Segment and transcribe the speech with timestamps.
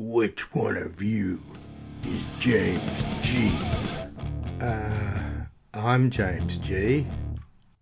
[0.00, 1.42] Which one of you
[2.04, 3.50] is James G?
[4.60, 5.18] Uh,
[5.74, 7.04] I'm James G.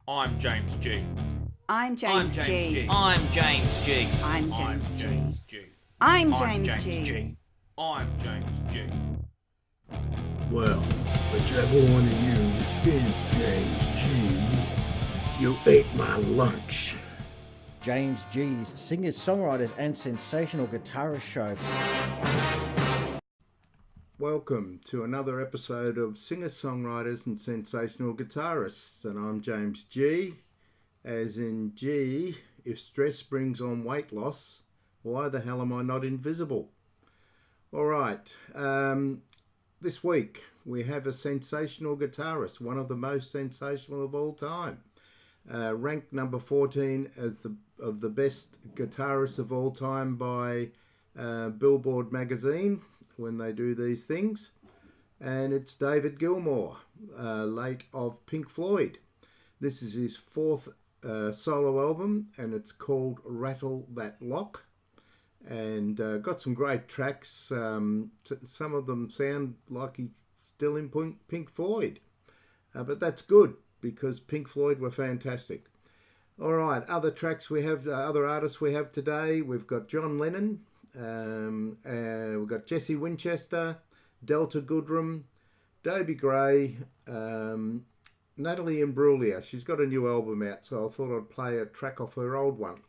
[0.09, 1.04] I'm James G.
[1.69, 2.71] I'm James, I'm James G.
[2.71, 2.88] G.
[2.90, 4.09] I'm James G.
[4.22, 5.60] I'm I'm James G.
[6.01, 7.37] I'm I'm James G.
[7.76, 8.87] I'm James G.
[10.51, 10.81] Well,
[11.35, 16.97] whichever one of you is James G, you ate my lunch.
[17.87, 21.55] James G's singers, songwriters, and sensational guitarist show.
[24.19, 30.34] Welcome to another episode of Singer Songwriters and Sensational Guitarists, and I'm James G.
[31.05, 34.62] As in G, if stress brings on weight loss,
[35.05, 36.70] why the hell am I not invisible?
[37.73, 39.23] All right, um,
[39.80, 44.80] this week we have a sensational guitarist, one of the most sensational of all time.
[45.52, 50.69] Uh, ranked number 14 as the of the best guitarists of all time by
[51.19, 52.80] uh, Billboard magazine
[53.16, 54.53] when they do these things.
[55.20, 56.77] And it's David Gilmour,
[57.19, 58.98] uh, late of Pink Floyd.
[59.61, 60.69] This is his fourth
[61.05, 64.64] uh, solo album and it's called Rattle That Lock.
[65.48, 67.53] And uh, got some great tracks.
[67.53, 68.10] Um,
[68.47, 70.08] some of them sound like he's
[70.42, 72.00] still in Pink, Pink Floyd.
[72.75, 73.55] Uh, but that's good
[73.91, 75.67] because Pink Floyd were fantastic.
[76.41, 79.41] All right, other tracks we have, uh, other artists we have today.
[79.41, 80.61] We've got John Lennon,
[80.98, 83.78] um, uh, we've got Jesse Winchester,
[84.25, 85.23] Delta Goodrem,
[85.83, 86.77] Dobie Gray,
[87.09, 87.84] um,
[88.37, 89.43] Natalie Imbruglia.
[89.43, 92.37] She's got a new album out, so I thought I'd play a track off her
[92.37, 92.81] old one.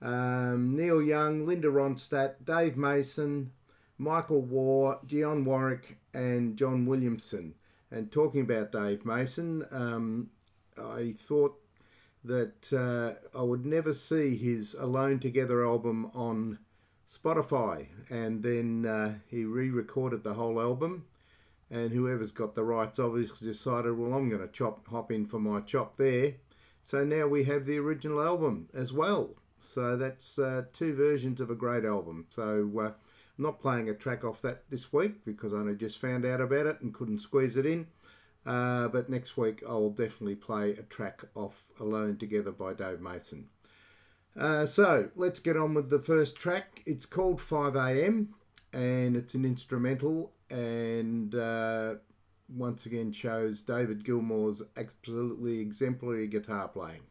[0.00, 3.50] Um, Neil Young, Linda Ronstadt, Dave Mason,
[3.98, 7.54] Michael Waugh, Dionne Warwick, and John Williamson.
[7.90, 10.30] And talking about Dave Mason, um,
[10.76, 11.58] I thought
[12.24, 16.58] that uh, I would never see his Alone Together album on
[17.08, 17.86] Spotify.
[18.10, 21.06] And then uh, he re recorded the whole album.
[21.70, 25.38] And whoever's got the rights obviously decided, well, I'm going to chop hop in for
[25.38, 26.34] my chop there.
[26.84, 29.34] So now we have the original album as well.
[29.58, 32.26] So that's uh, two versions of a great album.
[32.30, 32.92] So uh,
[33.38, 36.40] I'm not playing a track off that this week because I only just found out
[36.40, 37.86] about it and couldn't squeeze it in.
[38.44, 43.48] Uh, but next week I'll definitely play a track off Alone Together by Dave Mason.
[44.38, 46.82] Uh, so let's get on with the first track.
[46.84, 48.28] It's called 5am
[48.72, 51.94] and it's an instrumental and uh,
[52.48, 57.02] once again shows David Gilmour's absolutely exemplary guitar playing.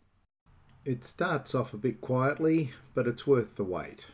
[0.84, 4.06] It starts off a bit quietly, but it's worth the wait.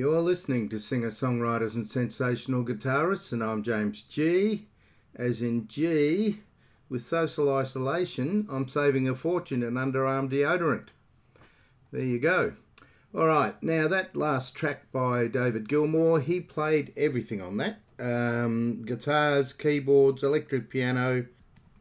[0.00, 4.66] You're listening to singer songwriters and sensational guitarists, and I'm James G.
[5.14, 6.40] As in G,
[6.88, 10.88] with social isolation, I'm saving a fortune in underarm deodorant.
[11.92, 12.54] There you go.
[13.14, 18.80] All right, now that last track by David Gilmour, he played everything on that um,
[18.86, 21.26] guitars, keyboards, electric piano,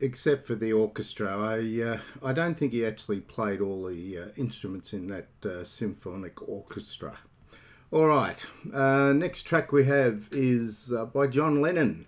[0.01, 1.37] except for the orchestra.
[1.37, 5.63] I, uh, I don't think he actually played all the uh, instruments in that uh,
[5.63, 7.17] symphonic orchestra.
[7.91, 12.05] All right, uh, next track we have is uh, by John Lennon,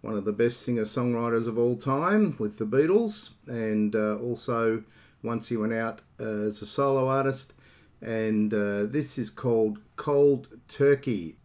[0.00, 4.84] one of the best singer songwriters of all time with the Beatles, and uh, also
[5.24, 7.54] once he went out as a solo artist.
[8.00, 11.38] And uh, this is called Cold Turkey.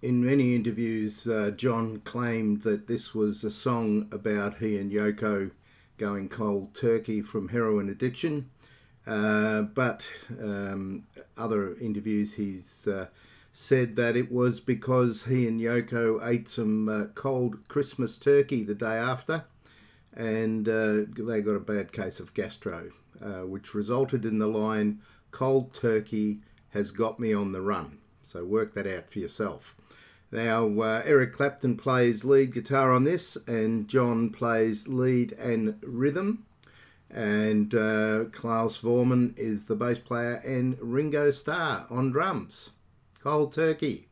[0.00, 5.50] In many interviews, uh, John claimed that this was a song about he and Yoko
[5.98, 8.48] going cold turkey from heroin addiction.
[9.06, 10.08] Uh, but
[10.40, 11.04] um,
[11.36, 12.88] other interviews, he's
[13.58, 18.74] said that it was because he and Yoko ate some uh, cold Christmas turkey the
[18.74, 19.44] day after,
[20.14, 25.00] and uh, they got a bad case of gastro, uh, which resulted in the line
[25.30, 26.40] "Cold turkey
[26.72, 29.74] has got me on the run." So work that out for yourself.
[30.30, 36.44] Now, uh, Eric Clapton plays lead guitar on this, and John plays lead and rhythm.
[37.10, 42.72] And uh, Klaus Voormann is the bass player, and Ringo Starr on drums.
[43.26, 44.06] Cold turkey.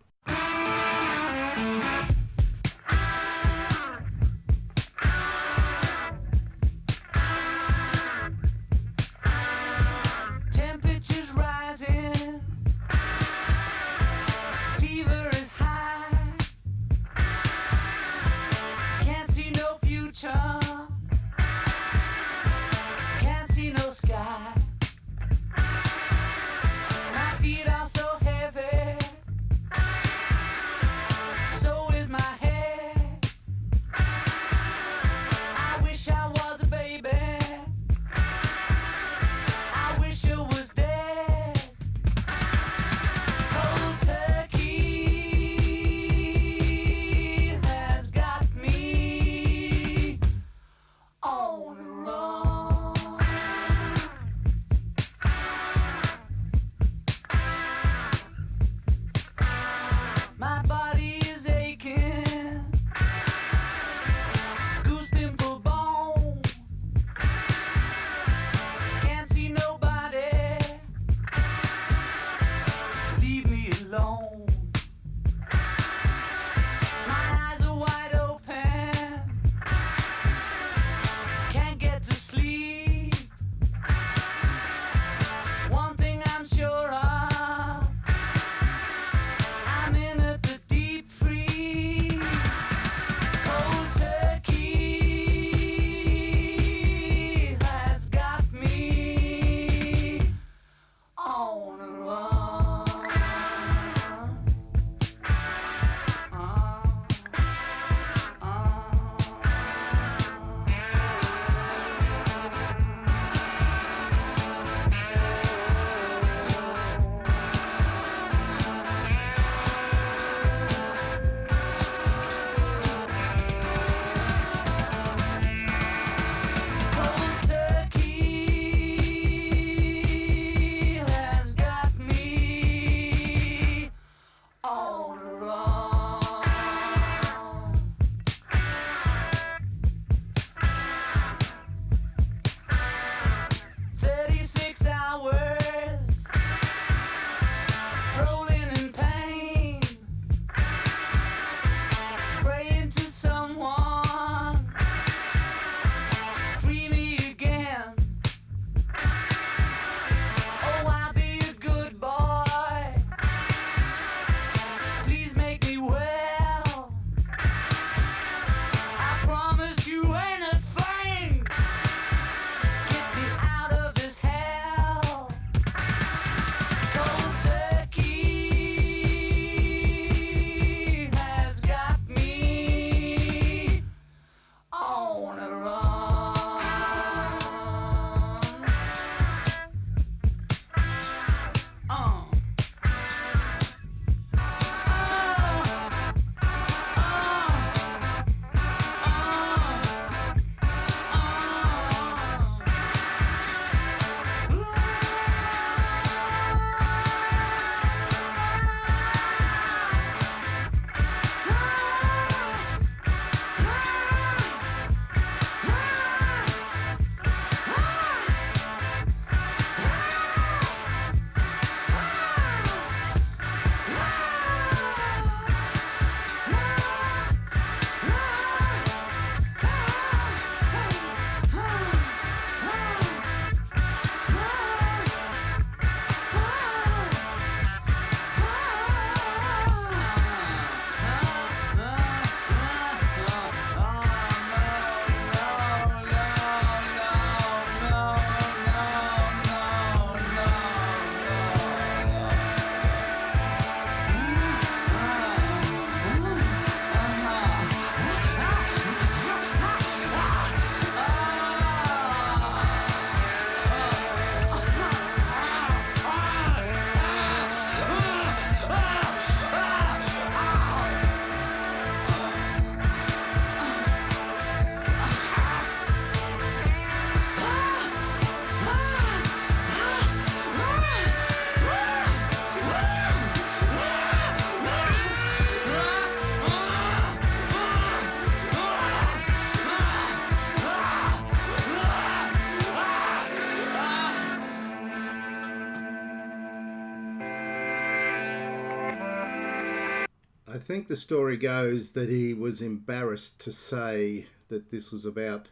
[300.75, 305.47] Think the story goes that he was embarrassed to say that this was about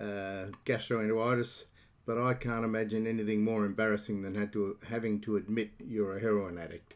[0.00, 1.64] uh, gastroenteritis,
[2.06, 6.56] but I can't imagine anything more embarrassing than to, having to admit you're a heroin
[6.56, 6.94] addict.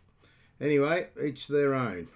[0.58, 2.08] Anyway, each their own.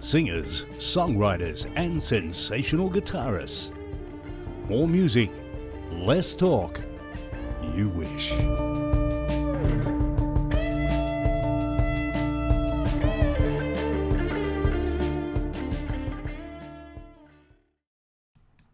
[0.00, 3.72] Singers, songwriters, and sensational guitarists.
[4.70, 5.30] More music,
[5.92, 6.80] less talk.
[7.74, 8.32] You wish.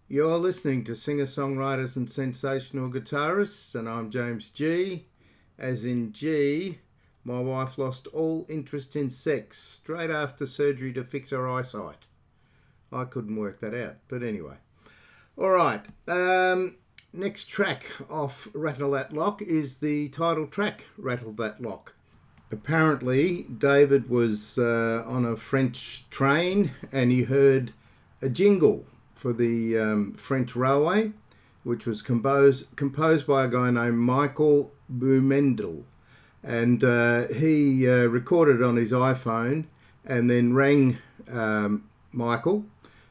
[0.09, 5.09] You're listening to singer songwriters and sensational guitarists, and I'm James G.
[5.59, 6.79] As in G,
[7.23, 12.07] my wife lost all interest in sex straight after surgery to fix her eyesight.
[12.91, 14.57] I couldn't work that out, but anyway.
[15.37, 16.77] All right, um,
[17.17, 21.95] next track off Rattle That Lock is the title track, Rattle That Lock.
[22.53, 27.73] Apparently, David was uh, on a French train and he heard
[28.23, 31.13] a jingle for the um, French Railway,
[31.65, 35.83] which was composed composed by a guy named Michael Boumendil,
[36.45, 39.65] and uh, he uh, recorded on his iPhone
[40.05, 40.99] and then rang
[41.31, 42.65] um, Michael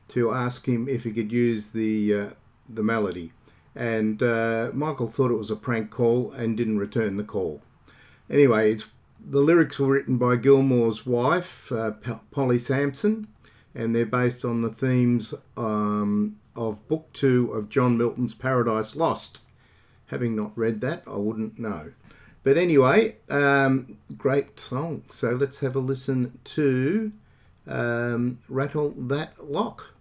[0.10, 2.30] to ask him if he could use the uh,
[2.70, 3.32] the melody,
[3.76, 7.62] and uh, Michael thought it was a prank call and didn't return the call.
[8.30, 8.76] Anyway,
[9.24, 11.92] the lyrics were written by Gilmour's wife, uh,
[12.32, 13.28] Polly Samson,
[13.74, 19.40] and they're based on the themes um, of Book Two of John Milton's Paradise Lost.
[20.08, 21.92] Having not read that, I wouldn't know.
[22.44, 25.04] But anyway, um, great song.
[25.10, 27.12] So let's have a listen to
[27.68, 29.95] um, Rattle That Lock.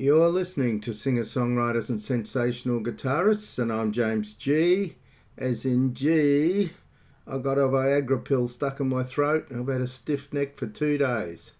[0.00, 4.94] You're listening to singer songwriters and sensational guitarists, and I'm James G.
[5.36, 6.70] As in G,
[7.26, 10.56] I got a Viagra pill stuck in my throat and I've had a stiff neck
[10.56, 11.54] for two days.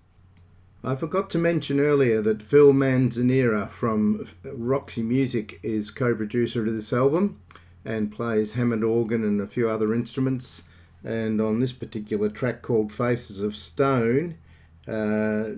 [0.85, 6.73] I forgot to mention earlier that Phil Manzanera from Roxy Music is co producer of
[6.73, 7.41] this album
[7.85, 10.63] and plays Hammond organ and a few other instruments.
[11.03, 14.39] And on this particular track called Faces of Stone,
[14.87, 15.55] uh,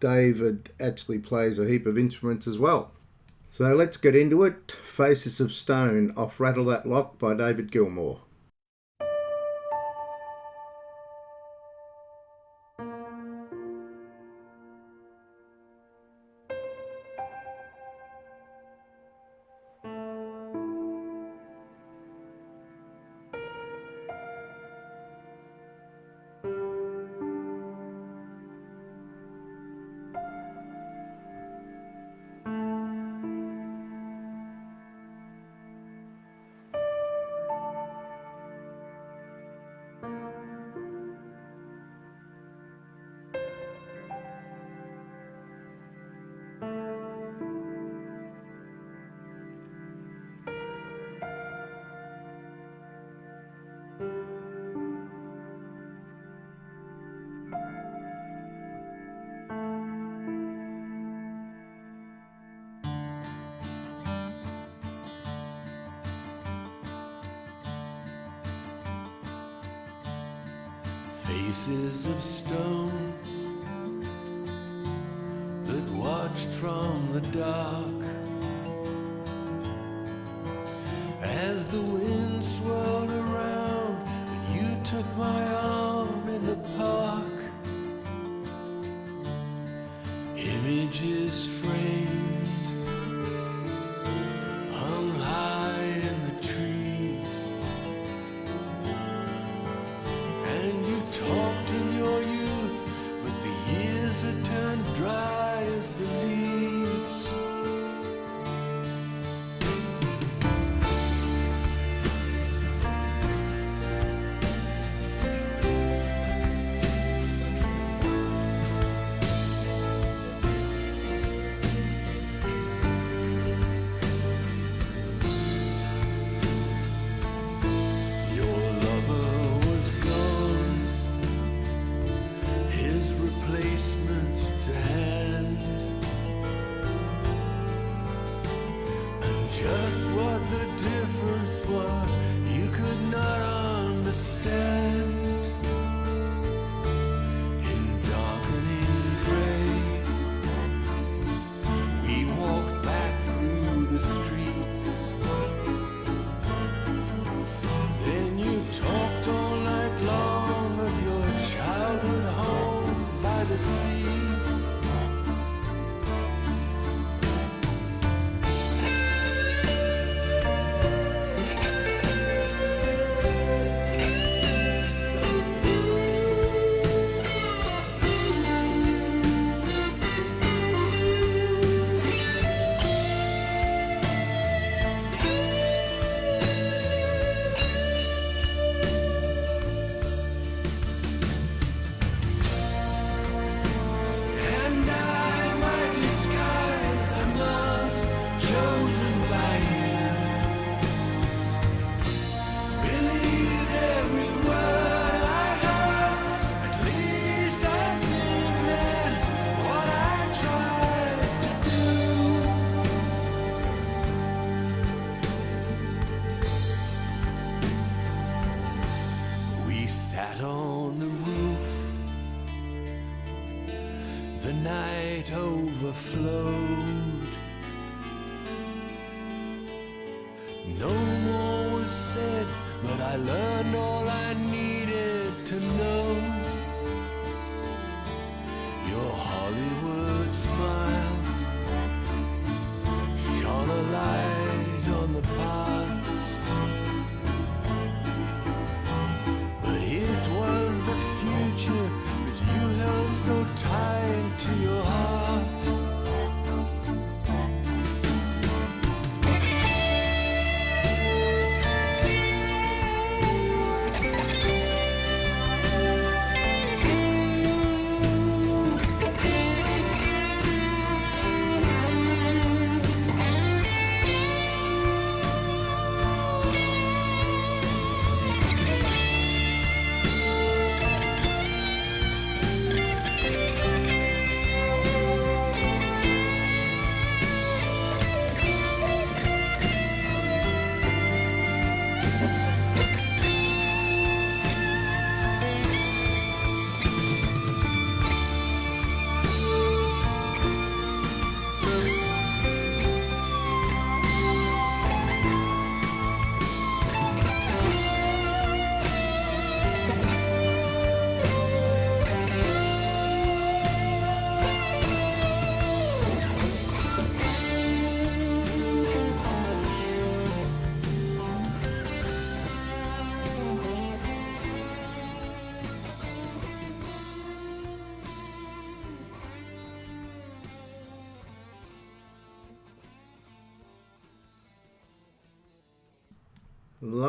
[0.00, 2.92] David actually plays a heap of instruments as well.
[3.48, 4.72] So let's get into it.
[4.72, 8.20] Faces of Stone off Rattle That Lock by David Gilmour.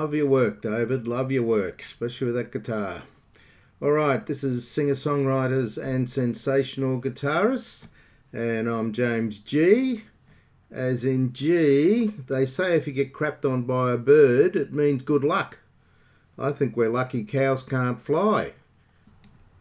[0.05, 1.07] Love your work, David.
[1.07, 3.01] Love your work, especially with that guitar.
[3.81, 7.87] All right, this is singer songwriters and sensational guitarists,
[8.31, 10.03] and I'm James G.
[10.69, 15.01] As in G, they say if you get crapped on by a bird, it means
[15.01, 15.57] good luck.
[16.37, 18.53] I think we're lucky cows can't fly.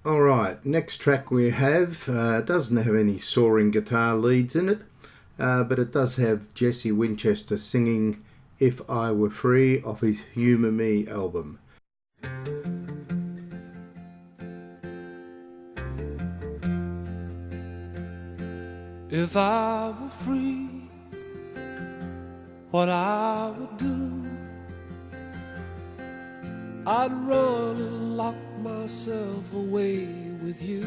[0.05, 4.83] All right, next track we have uh, doesn't have any soaring guitar leads in it,
[5.39, 8.23] uh, but it does have Jesse Winchester singing
[8.61, 11.59] If I Were Free off his Humour Me album.
[19.11, 20.88] If I were free,
[22.71, 24.23] what I would do,
[26.87, 30.07] I'd run and lock myself away
[30.45, 30.85] with you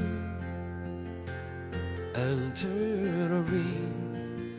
[2.15, 4.55] and turn a ring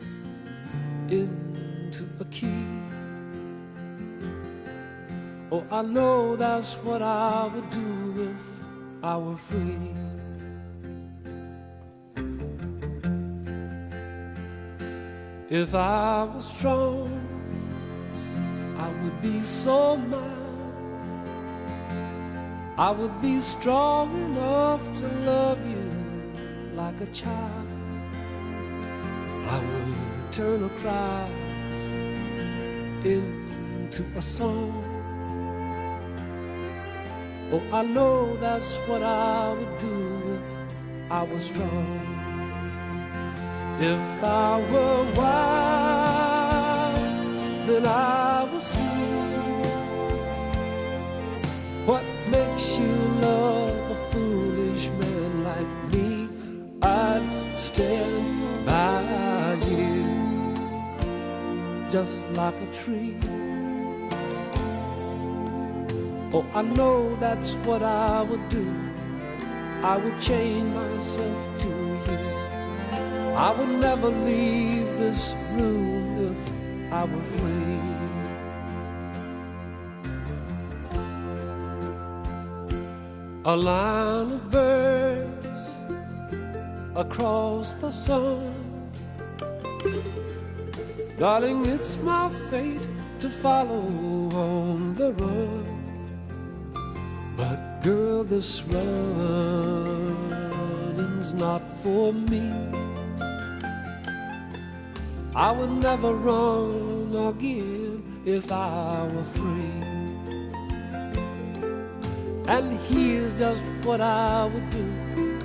[1.09, 2.78] into a key.
[5.51, 9.95] Oh, I know that's what I would do if I were free.
[15.49, 17.09] If I was strong,
[18.77, 21.29] I would be so mild.
[22.77, 25.91] I would be strong enough to love you
[26.75, 27.67] like a child.
[29.47, 31.27] I would turn a cry
[33.03, 34.88] into a song.
[37.51, 40.41] Oh, I know that's what I would do if
[41.11, 41.99] I was strong.
[43.79, 46.29] If I were wise,
[47.65, 49.49] then I would see
[51.87, 56.29] what makes you love a foolish man like me.
[56.83, 57.23] I'd
[57.57, 60.05] stand by you
[61.89, 63.38] just like a tree.
[66.31, 68.71] Oh, I know that's what I would do.
[69.81, 72.17] I would chain myself to you.
[73.35, 77.79] I would never leave this room if I were free.
[83.45, 85.59] A line of birds
[86.95, 88.53] across the sun.
[91.17, 92.87] Darling, it's my fate
[93.19, 93.81] to follow
[94.35, 95.78] on the run.
[97.81, 98.83] Girl, this running's
[101.33, 102.51] not for me.
[105.33, 109.79] I would never run again if I were free.
[112.49, 115.39] And here's just what I would do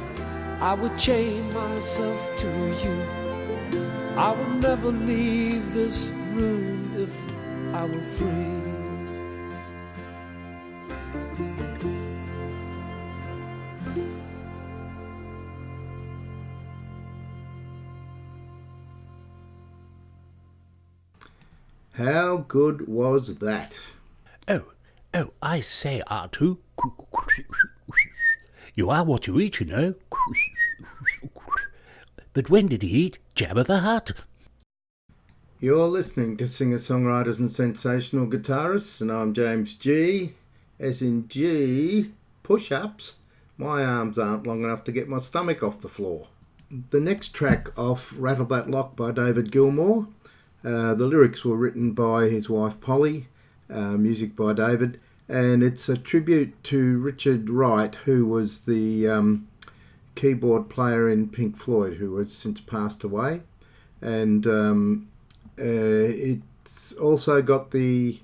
[0.60, 2.48] I would chain myself to
[2.82, 3.00] you.
[4.16, 7.12] I would never leave this room if
[7.72, 8.53] I were free.
[21.96, 23.78] How good was that?
[24.48, 24.64] Oh,
[25.14, 26.58] oh, I say, R2.
[28.74, 29.94] You are what you eat, you know.
[32.32, 34.10] But when did he eat Jabba the Hutt?
[35.60, 40.32] You're listening to singer songwriters and sensational guitarists, and I'm James G.
[40.80, 42.10] As in G,
[42.42, 43.18] push ups.
[43.56, 46.26] My arms aren't long enough to get my stomach off the floor.
[46.90, 50.08] The next track off Rattle That Lock by David Gilmour.
[50.64, 53.28] Uh, the lyrics were written by his wife Polly,
[53.70, 54.98] uh, music by David,
[55.28, 59.48] and it's a tribute to Richard Wright, who was the um,
[60.14, 63.42] keyboard player in Pink Floyd, who has since passed away.
[64.00, 65.08] And um,
[65.58, 68.20] uh, it's also got the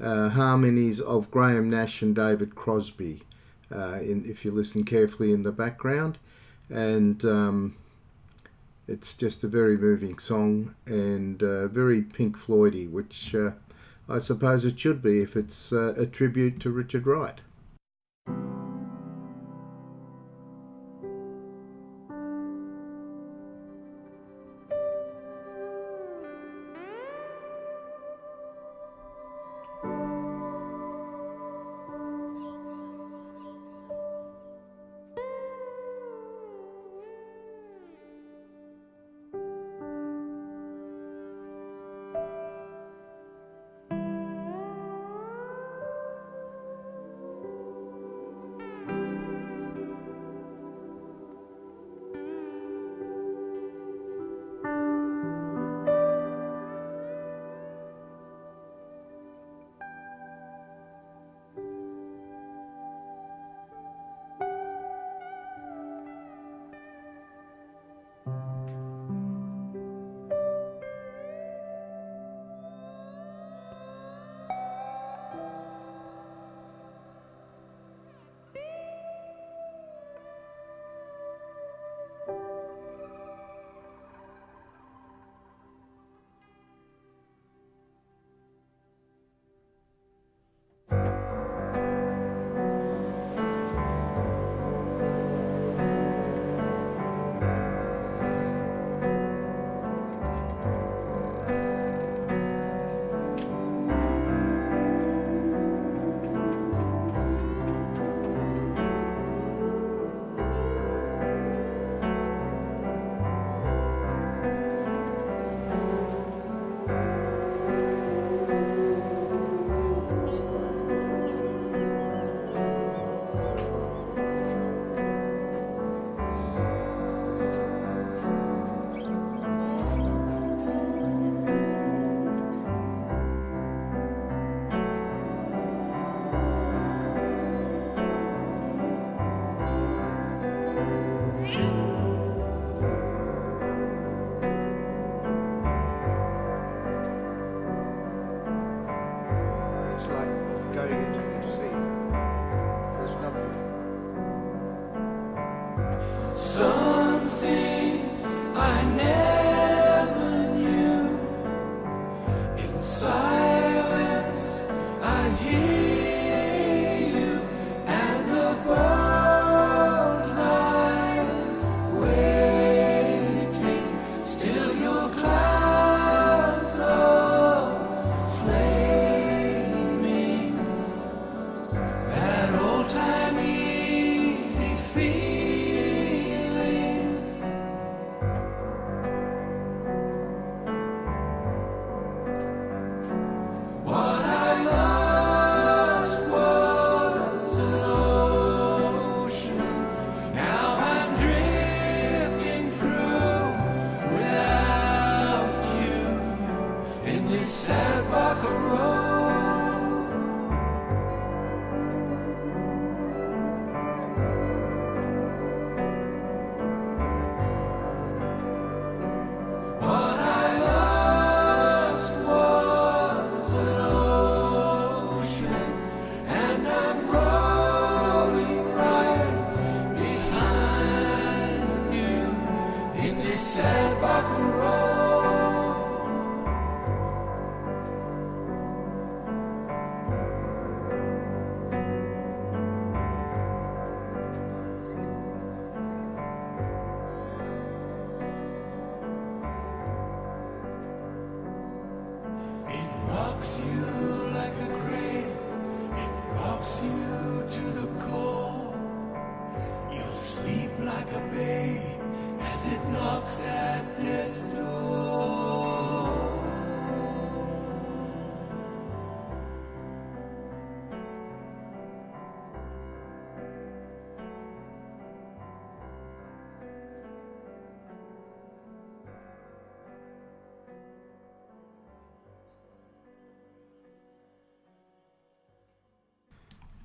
[0.00, 3.22] uh, harmonies of Graham Nash and David Crosby,
[3.74, 6.18] uh, in, if you listen carefully in the background.
[6.70, 7.76] And um,
[8.86, 13.52] it's just a very moving song and uh, very Pink Floydy, which uh,
[14.08, 17.40] I suppose it should be if it's uh, a tribute to Richard Wright.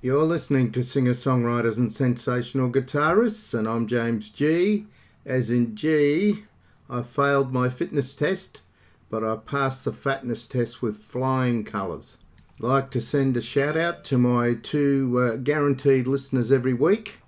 [0.02, 4.86] You're listening to singer songwriters and sensational guitarists, and I'm James G.
[5.26, 6.44] As in G,
[6.88, 8.62] I failed my fitness test,
[9.10, 12.16] but I passed the fatness test with flying colours.
[12.58, 17.18] Like to send a shout out to my two uh, guaranteed listeners every week.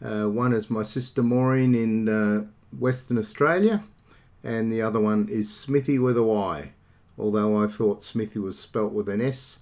[0.00, 2.44] Uh, one is my sister Maureen in uh,
[2.78, 3.82] Western Australia,
[4.44, 6.70] and the other one is Smithy with a Y.
[7.18, 9.58] Although I thought Smithy was spelt with an S,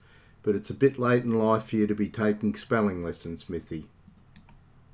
[0.48, 3.84] but it's a bit late in life for you to be taking spelling lessons, Smithy.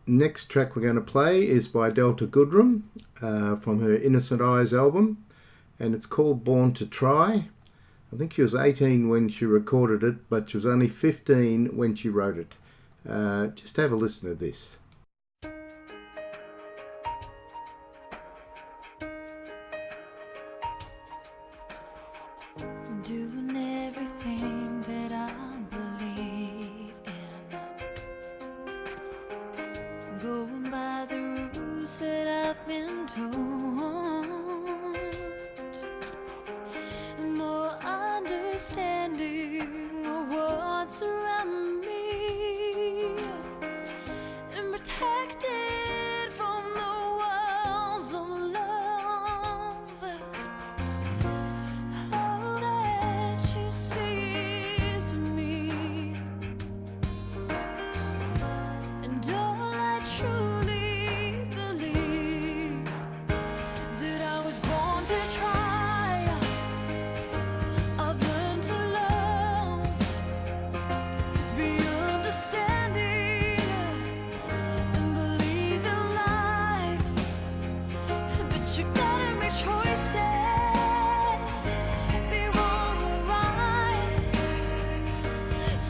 [0.04, 2.82] Next track we're going to play is by Delta Goodrem
[3.22, 5.24] uh, from her Innocent Eyes album,
[5.78, 7.50] and it's called Born to Try.
[8.12, 11.94] I think she was 18 when she recorded it, but she was only 15 when
[11.94, 12.54] she wrote it.
[13.08, 14.78] Uh, just have a listen to this.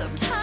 [0.04, 0.33] Sometimes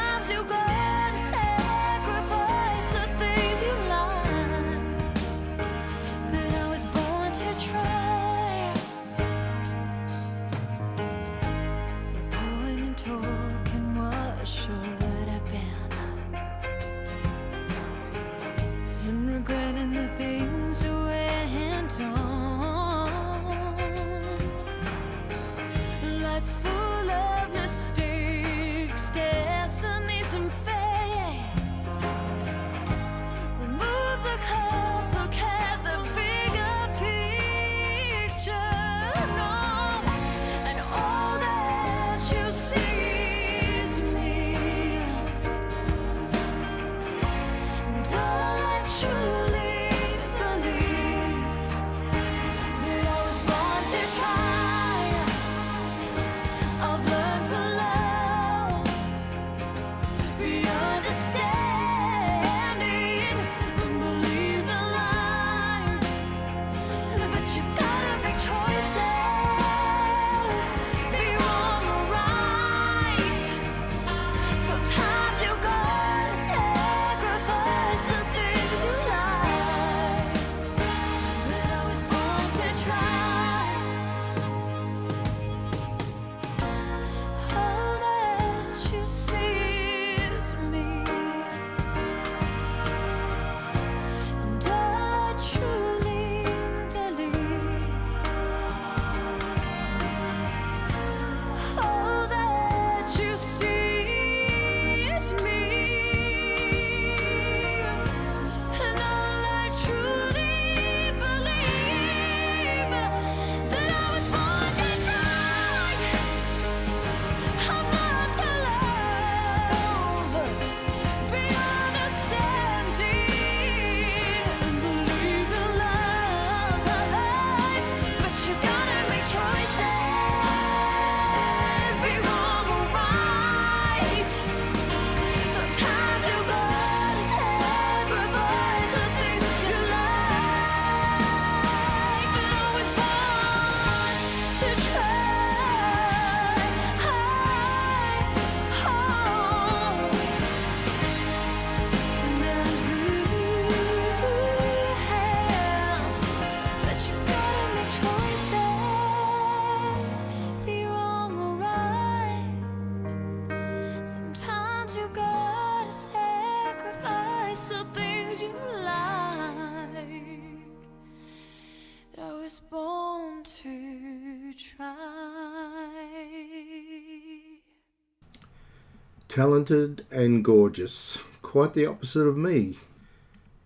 [179.32, 181.18] talented and gorgeous.
[181.42, 182.78] Quite the opposite of me.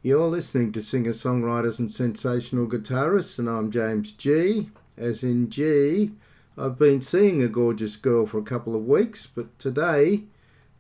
[0.04, 4.70] You're listening to singer songwriters and sensational guitarists, and I'm James G.
[4.96, 6.12] As in G,
[6.56, 10.26] I've been seeing a gorgeous girl for a couple of weeks, but today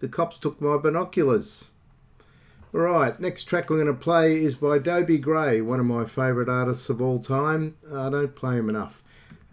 [0.02, 1.72] the cops took my binoculars.
[2.72, 6.48] Alright, next track we're going to play is by Dobie Gray, one of my favourite
[6.48, 7.76] artists of all time.
[7.92, 9.02] I don't play him enough.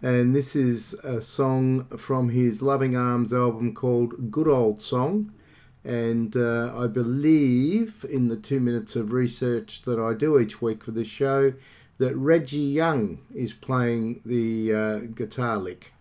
[0.03, 5.31] And this is a song from his Loving Arms album called Good Old Song.
[5.85, 10.83] And uh, I believe in the two minutes of research that I do each week
[10.83, 11.53] for this show
[11.99, 15.92] that Reggie Young is playing the uh, guitar lick.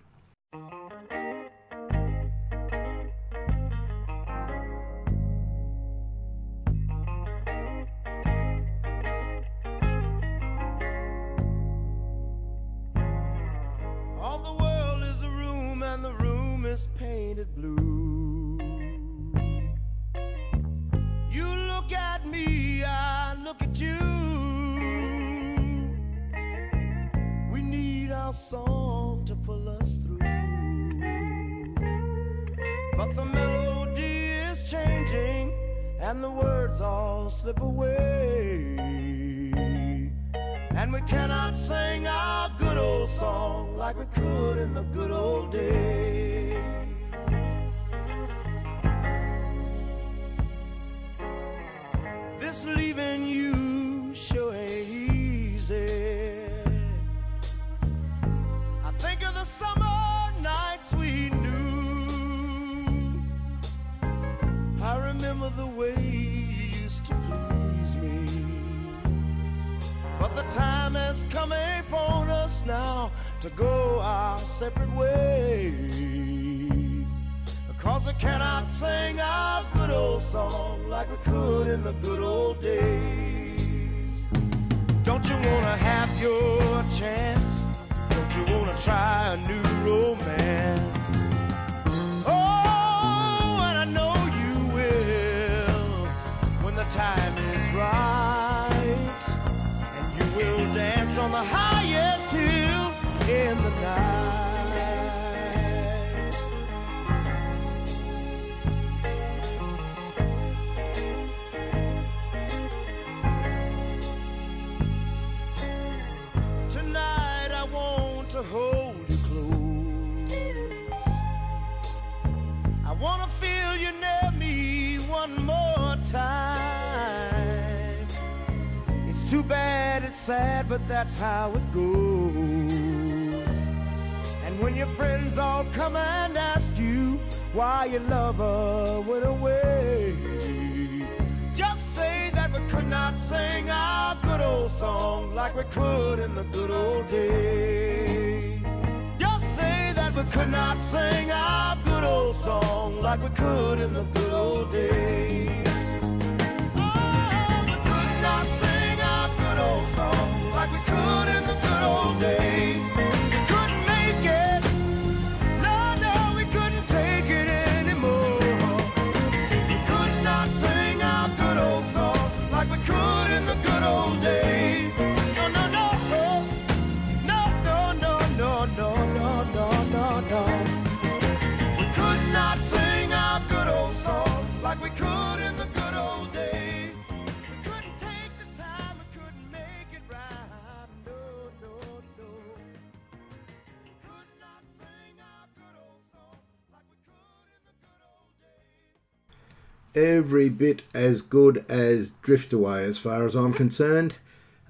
[200.33, 204.15] Every bit as good as Drift Away as far as I'm concerned.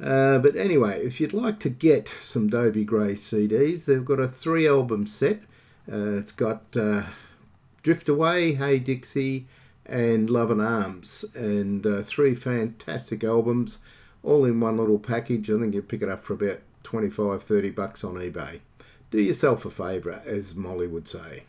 [0.03, 4.27] Uh, but anyway, if you'd like to get some Dobie Gray CDs, they've got a
[4.27, 5.43] three album set.
[5.89, 7.05] Uh, it's got uh,
[7.85, 9.47] Drift Away, Hey Dixie,
[9.87, 13.79] and Loving Arms, and uh, three fantastic albums,
[14.25, 15.49] all in one little package.
[15.49, 18.59] I think you pick it up for about 25 30 bucks on eBay.
[19.13, 21.45] Do yourself a favour, as Molly would say.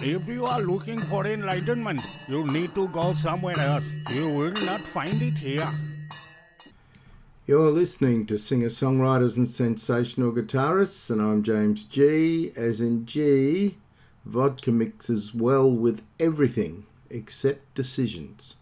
[0.00, 3.84] If you are looking for enlightenment, you need to go somewhere else.
[4.10, 5.68] You will not find it here.
[7.46, 12.52] You're listening to singer songwriters and sensational guitarists, and I'm James G.
[12.56, 13.76] As in G,
[14.24, 18.54] vodka mixes well with everything except decisions.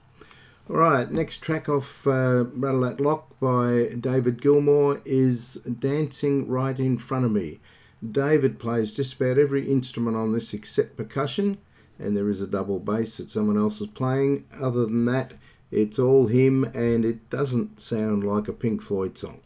[0.68, 6.78] All right, next track off uh, Rattle That Lock by David Gilmour is Dancing Right
[6.78, 7.60] in Front of Me.
[8.08, 11.58] David plays just about every instrument on this except percussion,
[11.98, 14.44] and there is a double bass that someone else is playing.
[14.60, 15.34] Other than that,
[15.70, 19.40] it's all him, and it doesn't sound like a Pink Floyd song.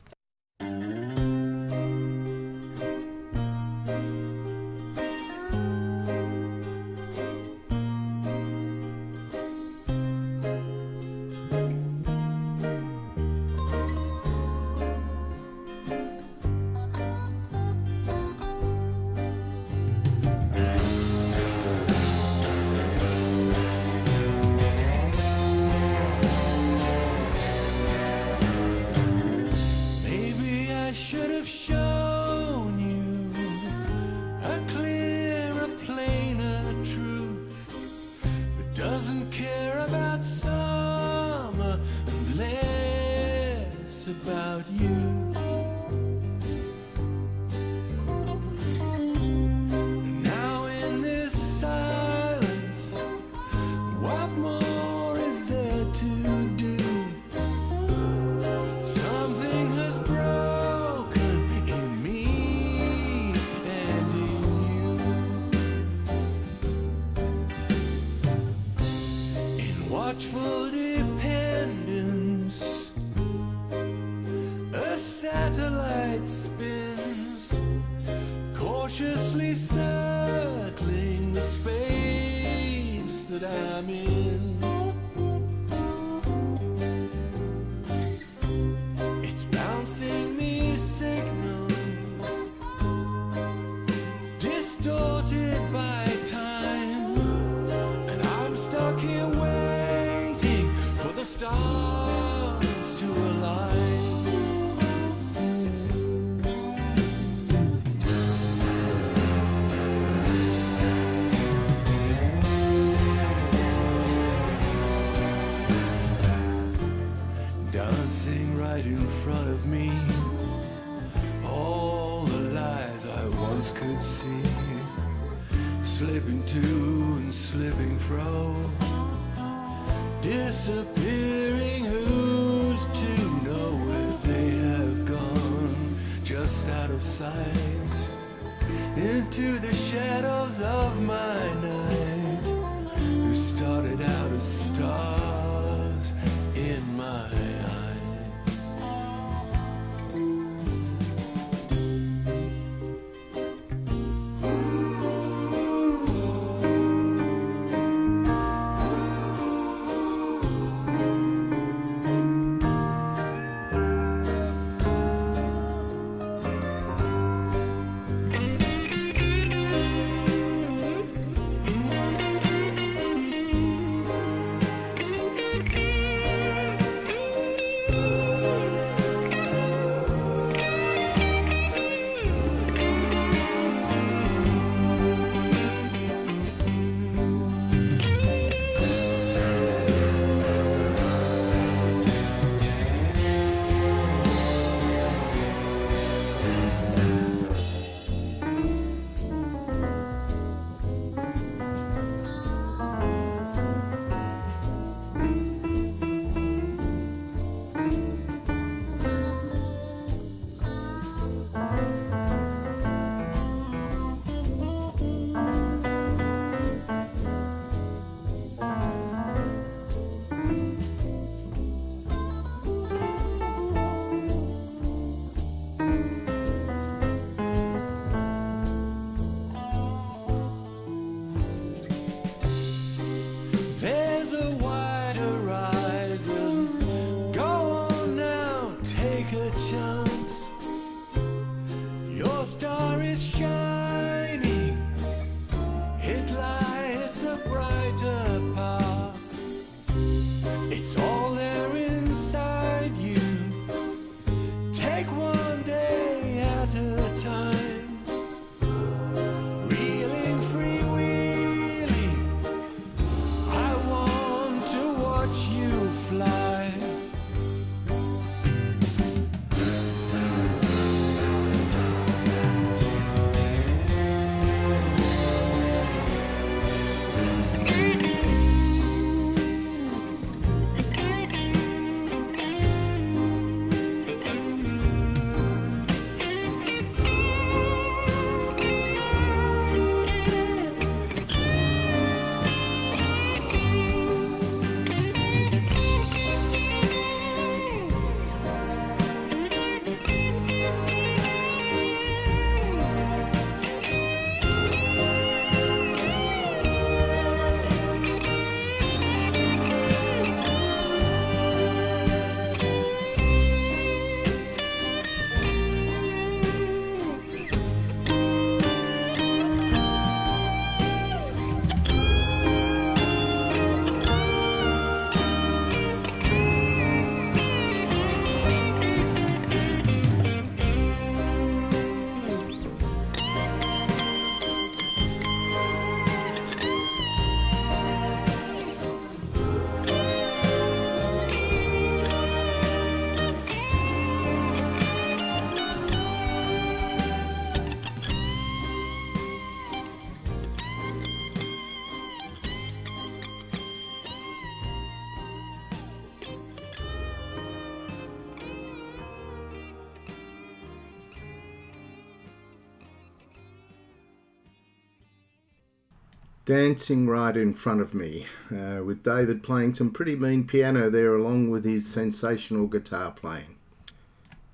[366.47, 371.15] Dancing right in front of me, uh, with David playing some pretty mean piano there
[371.15, 373.57] along with his sensational guitar playing.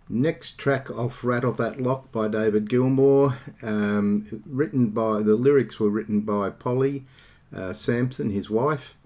[0.08, 5.90] Next track off Rattle That Lock by David Gilmour, um, written by, the lyrics were
[5.90, 7.06] written by Polly
[7.52, 8.96] uh, Samson, his wife,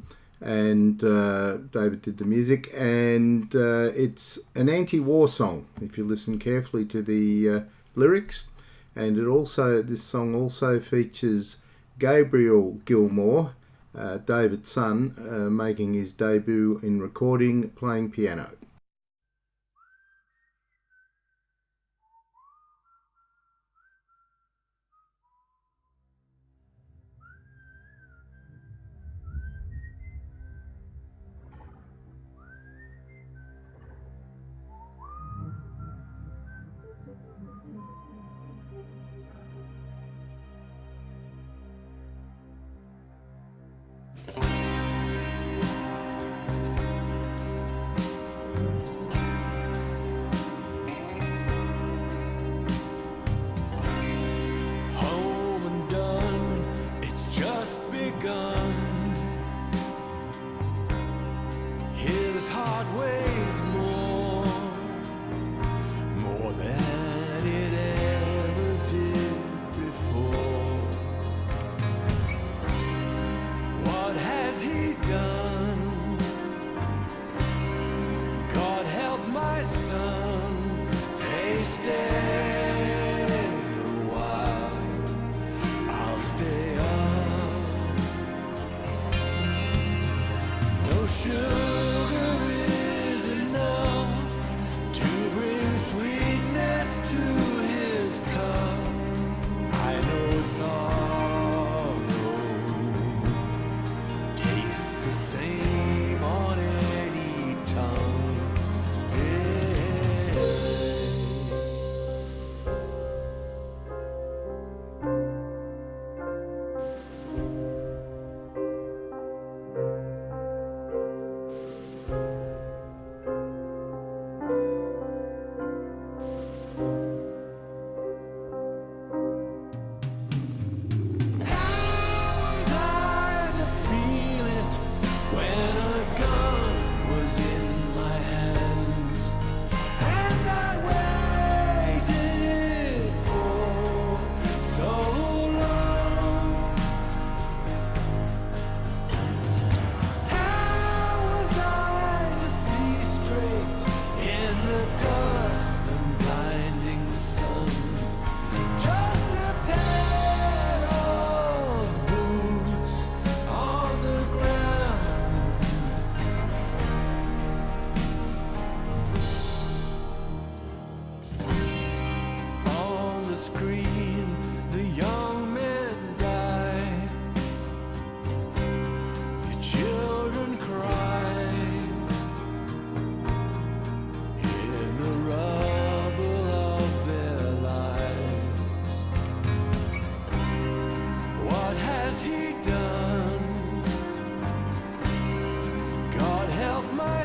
[0.42, 6.38] and uh, David did the music, and uh, it's an anti-war song if you listen
[6.38, 7.60] carefully to the uh,
[7.94, 8.48] lyrics,
[8.94, 11.56] and it also this song also features
[11.98, 13.54] Gabriel Gilmour,
[13.96, 18.50] uh, David's son, uh, making his debut in recording playing piano.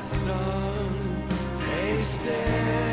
[0.02, 0.74] Son.
[1.72, 2.89] Hey,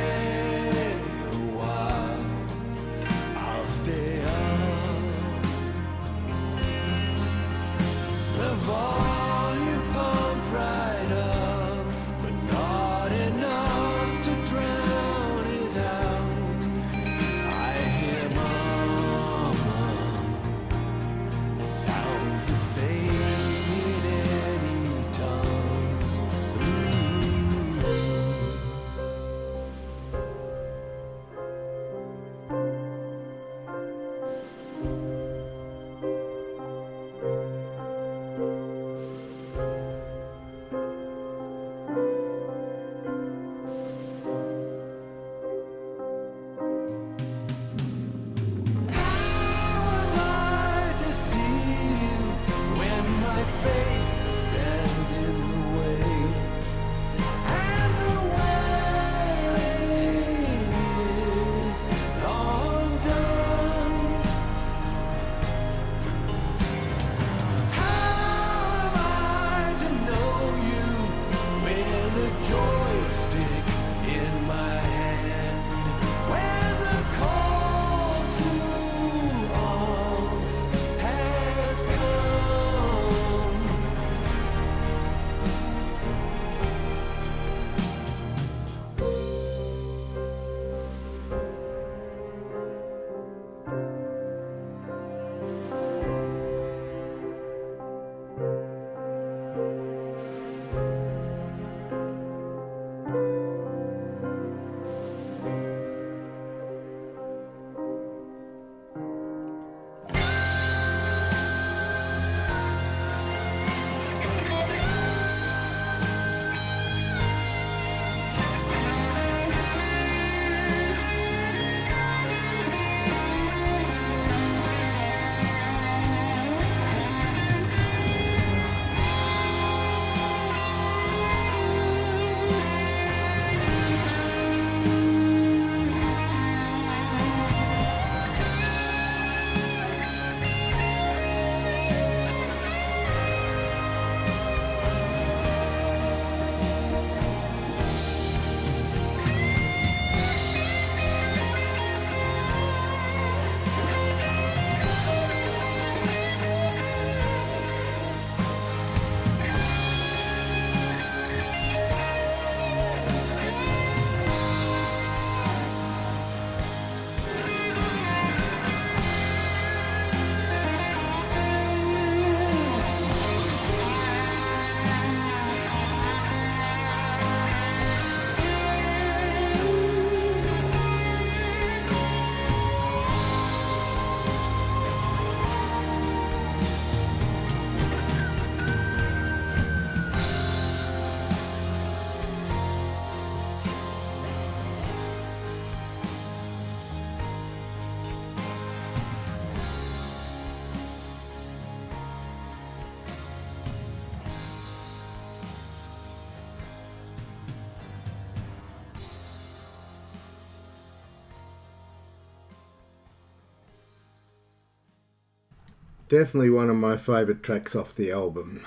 [216.08, 218.64] Definitely one of my favourite tracks off the album,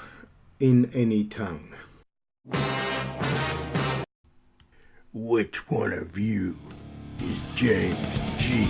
[0.60, 1.74] In Any Tongue.
[5.14, 6.58] Which one of you
[7.22, 8.68] is James G?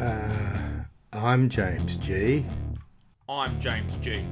[0.00, 0.58] Uh,
[1.12, 2.44] I'm James G.
[3.28, 4.24] I'm James G.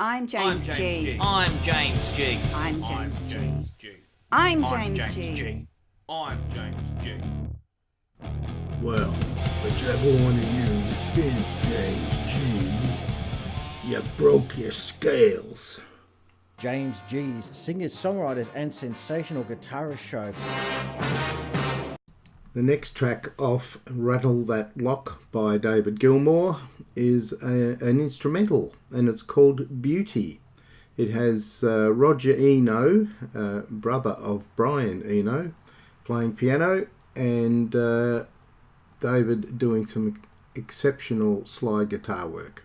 [0.00, 1.02] I'm James, I'm James G.
[1.02, 1.18] G.
[1.20, 2.38] I'm James G.
[2.54, 3.96] I'm I'm James G.
[4.32, 5.34] I'm I'm James James G.
[5.34, 5.66] G.
[6.08, 7.18] I'm James G.
[8.80, 9.10] Well,
[9.62, 10.71] whichever one of you
[11.18, 15.78] is James G, you broke your scales.
[16.56, 20.32] James G's singers, songwriters, and sensational guitarist show.
[22.54, 26.60] The next track off Rattle That Lock by David Gilmour
[26.96, 30.40] is a, an instrumental and it's called Beauty.
[30.96, 35.52] It has uh, Roger Eno, uh, brother of Brian Eno,
[36.04, 38.24] playing piano and uh,
[39.00, 40.22] David doing some
[40.54, 42.61] exceptional slide guitar work.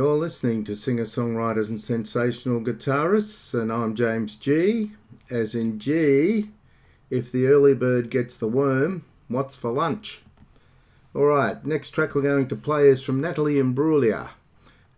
[0.00, 4.92] You're listening to singer songwriters and sensational guitarists, and I'm James G.
[5.28, 6.48] As in G,
[7.10, 10.22] if the early bird gets the worm, what's for lunch?
[11.14, 14.30] Alright, next track we're going to play is from Natalie Imbruglia.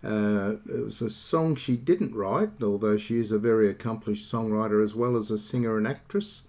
[0.04, 4.84] Uh, it was a song she didn't write, although she is a very accomplished songwriter
[4.84, 6.42] as well as a singer and actress.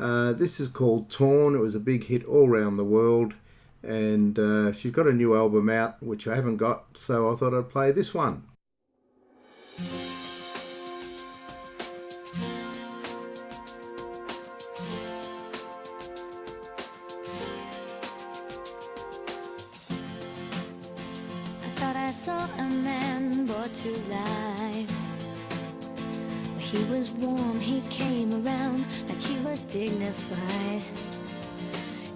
[0.00, 1.54] Uh, this is called Torn.
[1.54, 3.34] It was a big hit all around the world,
[3.86, 7.54] and uh, she's got a new album out, which I haven't got, so I thought
[7.54, 8.44] I'd play this one.
[9.78, 9.82] I
[21.76, 24.90] thought I saw a man brought to life.
[26.58, 30.82] He was warm, he came around like he was dignified.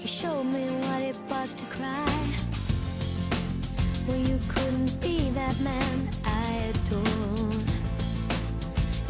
[0.09, 2.31] He showed me what it was to cry.
[4.07, 7.53] Well, you couldn't be that man I adore.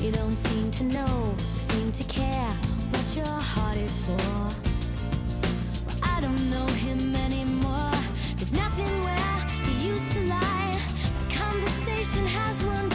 [0.00, 2.52] You don't seem to know, seem to care
[2.90, 4.16] what your heart is for.
[5.86, 7.92] Well, I don't know him anymore.
[8.34, 9.36] There's nothing where
[9.66, 10.80] he used to lie.
[11.14, 12.87] My conversation has run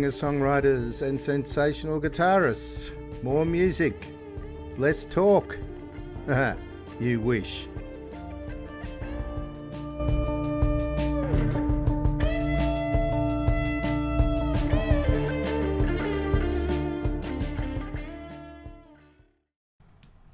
[0.00, 2.90] Singer songwriters and sensational guitarists.
[3.22, 4.06] More music.
[4.78, 5.58] Less talk.
[7.00, 7.68] you wish.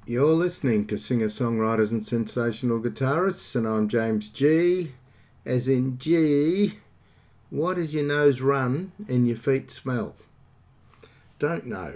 [0.06, 4.92] You're listening to singer songwriters and sensational guitarists, and I'm James G.
[5.44, 6.74] As in G,
[7.57, 10.14] what does your nose run and your feet smell?
[11.38, 11.94] Don't know.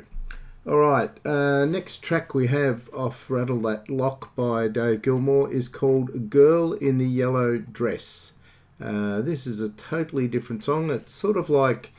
[0.67, 6.31] Alright, uh, next track we have off Rattle That Lock by Dave Gilmour is called
[6.31, 8.33] Girl in the Yellow Dress.
[8.81, 10.91] Uh, this is a totally different song.
[10.91, 11.93] It's sort of like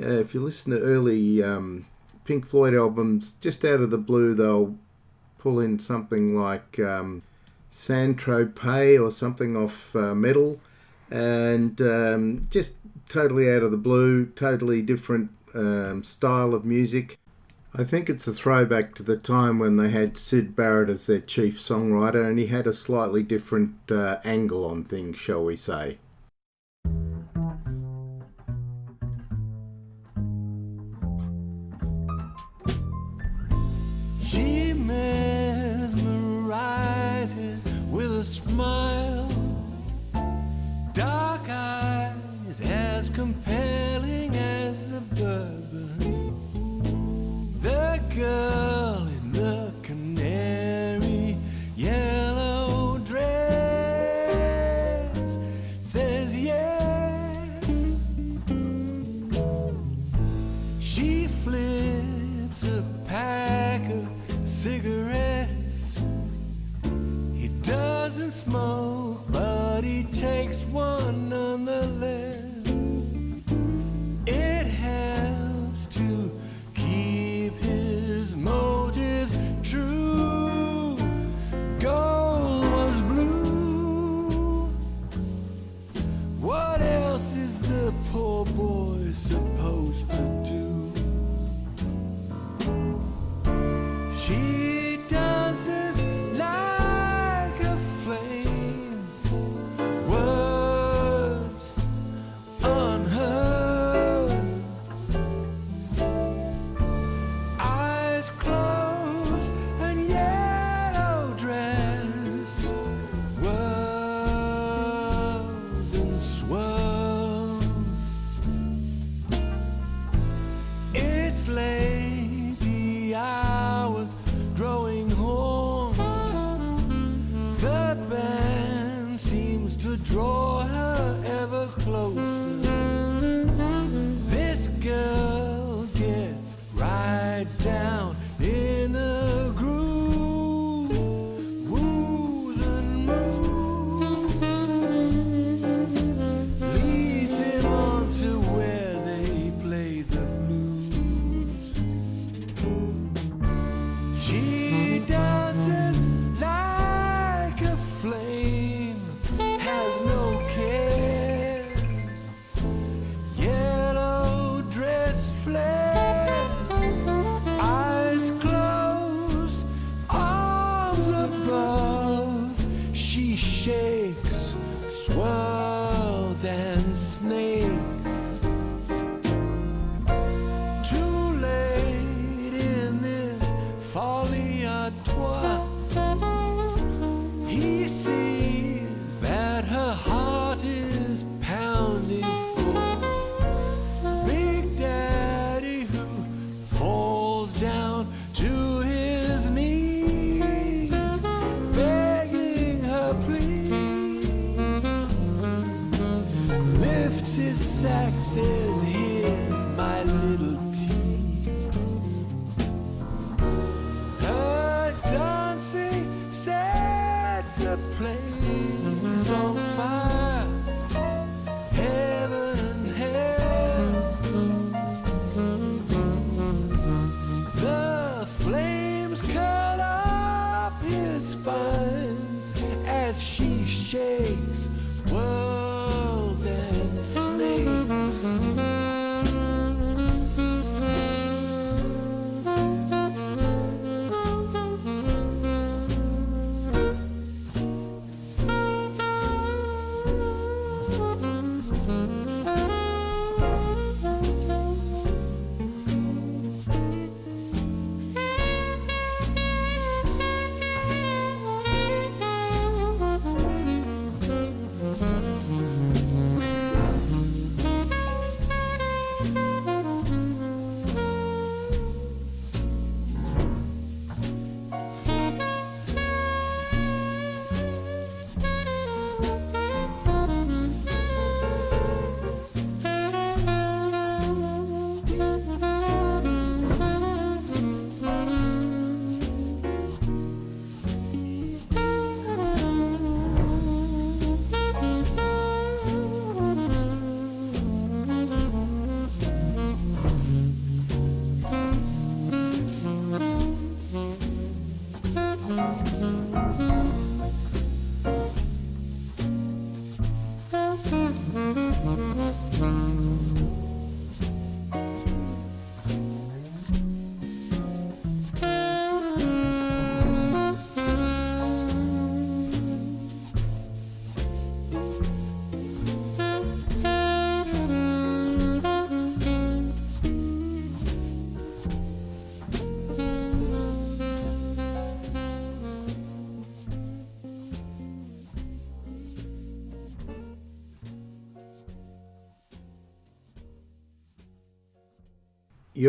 [0.00, 1.84] uh, if you listen to early um,
[2.24, 4.74] Pink Floyd albums, just out of the blue, they'll
[5.38, 7.22] pull in something like um,
[7.70, 10.60] Saint Tropez or something off uh, Meddle,
[11.12, 12.76] and um, just
[13.08, 17.18] totally out of the blue, totally different um, style of music.
[17.74, 21.20] I think it's a throwback to the time when they had Syd Barrett as their
[21.20, 25.98] chief songwriter, and he had a slightly different uh, angle on things, shall we say.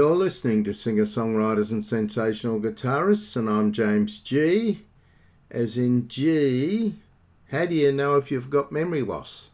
[0.04, 4.82] You're listening to singer songwriters and sensational guitarists, and I'm James G.
[5.50, 6.96] As in G,
[7.52, 9.52] how do you know if you've got memory loss?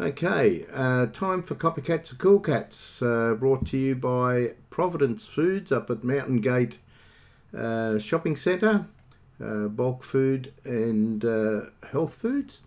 [0.00, 5.70] Okay, uh, time for Copycats and Cool Cats, uh, brought to you by Providence Foods
[5.70, 6.80] up at Mountain Gate
[7.56, 8.86] uh, Shopping Centre,
[9.40, 11.60] uh, bulk food and uh,
[11.92, 12.62] health foods.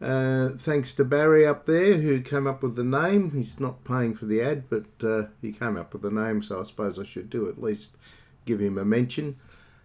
[0.00, 3.30] Uh, thanks to Barry up there who came up with the name.
[3.30, 6.60] He's not paying for the ad, but uh, he came up with the name, so
[6.60, 7.96] I suppose I should do at least
[8.44, 9.36] give him a mention.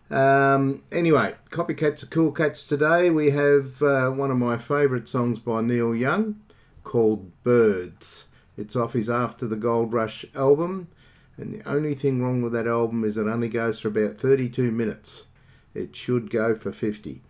[0.09, 3.09] Um, anyway, Copycats are Cool Cats today.
[3.09, 6.41] We have uh, one of my favourite songs by Neil Young
[6.83, 8.25] called Birds.
[8.57, 10.89] It's off his After the Gold Rush album,
[11.37, 14.71] and the only thing wrong with that album is it only goes for about 32
[14.71, 15.27] minutes.
[15.73, 17.21] It should go for 50.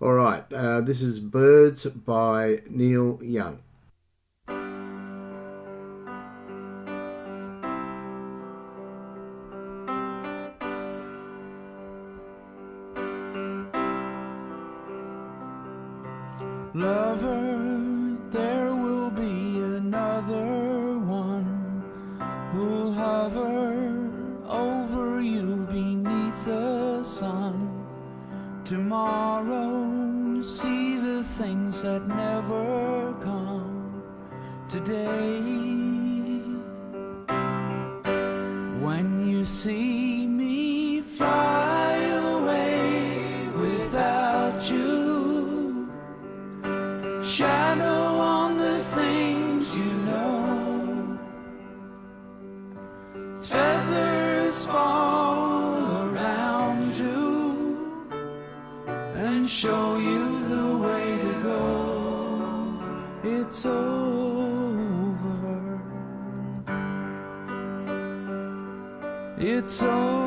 [0.00, 3.58] All right, uh, this is Birds by Neil Young.
[16.74, 17.57] Lover,
[28.68, 34.02] Tomorrow, see the things that never come
[34.68, 35.77] today.
[69.80, 70.17] It's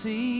[0.00, 0.39] see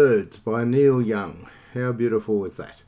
[0.00, 1.48] Birds by Neil Young.
[1.74, 2.82] How beautiful was that?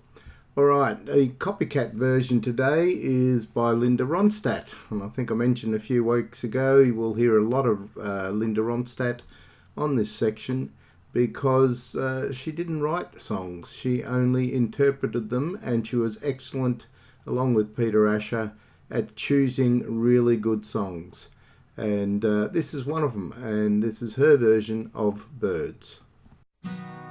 [0.56, 5.74] All right, the copycat version today is by Linda Ronstadt, and I think I mentioned
[5.74, 9.22] a few weeks ago you will hear a lot of uh, Linda Ronstadt
[9.76, 10.72] on this section
[11.12, 16.86] because uh, she didn't write songs, she only interpreted them, and she was excellent,
[17.26, 18.52] along with Peter Asher,
[18.88, 21.28] at choosing really good songs.
[21.76, 25.98] And uh, this is one of them, and this is her version of Birds.
[26.64, 27.09] Lover,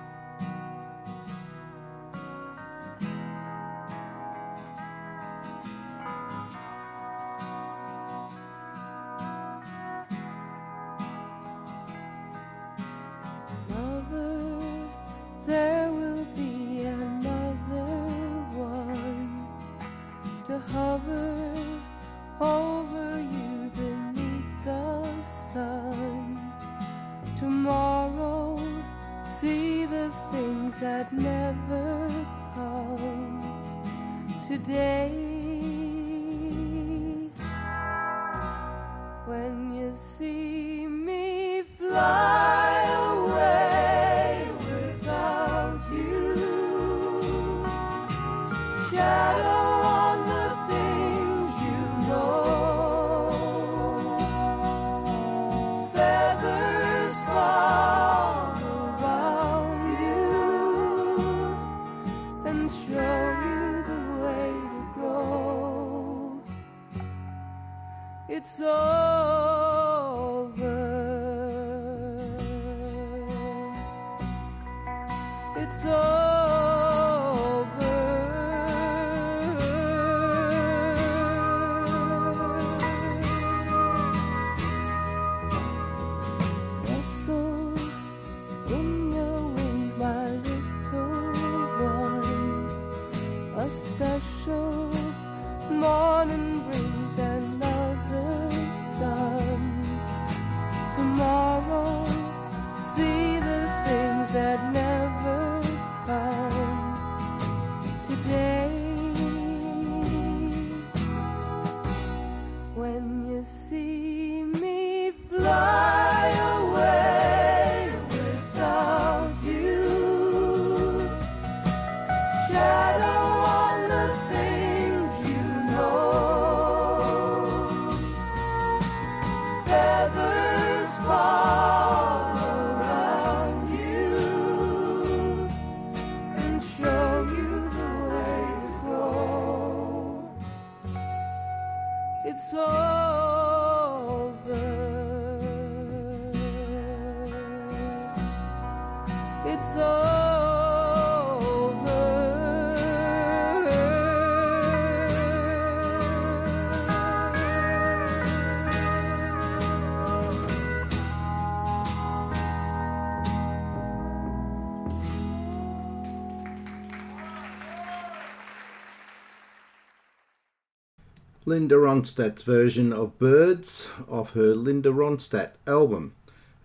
[171.49, 176.13] Linda Ronstadt's version of Birds off her Linda Ronstadt album.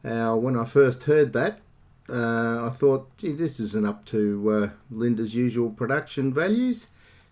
[0.02, 1.60] Now, when I first heard that,
[2.06, 6.88] uh, I thought, gee, this isn't up to uh, Linda's usual production values.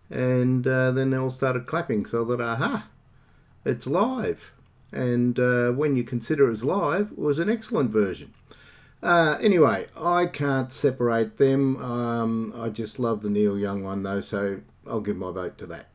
[0.08, 2.88] And uh, then they all started clapping, so I thought, aha,
[3.66, 4.54] it's live.
[4.90, 8.32] And uh, when you consider it as live, it was an excellent version.
[9.02, 11.76] Uh, anyway, I can't separate them.
[11.84, 15.66] Um, I just love the Neil Young one though, so I'll give my vote to
[15.66, 15.91] that.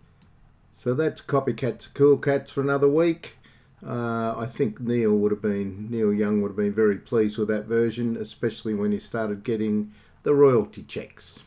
[0.77, 3.37] So that's Copycats Cool Cats for another week.
[3.85, 7.47] Uh, I think Neil would have been Neil Young would have been very pleased with
[7.47, 9.91] that version, especially when he started getting
[10.21, 11.39] the royalty checks.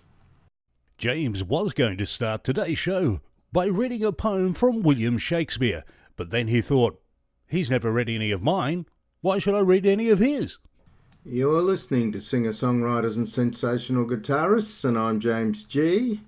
[0.99, 3.21] James was going to start today's show
[3.53, 5.85] by reading a poem from William Shakespeare,
[6.17, 7.01] but then he thought,
[7.49, 8.85] he's never read any of mine.
[9.21, 10.59] Why should I read any of his?
[11.25, 16.21] You're listening to singer songwriters and sensational guitarists, and I'm James G.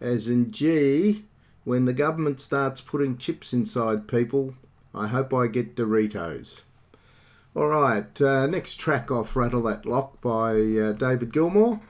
[0.00, 1.24] As in G,
[1.66, 4.54] when the government starts putting chips inside people,
[4.94, 6.60] I hope I get Doritos.
[7.56, 11.80] Alright, uh, next track off Rattle That Lock by uh, David Gilmour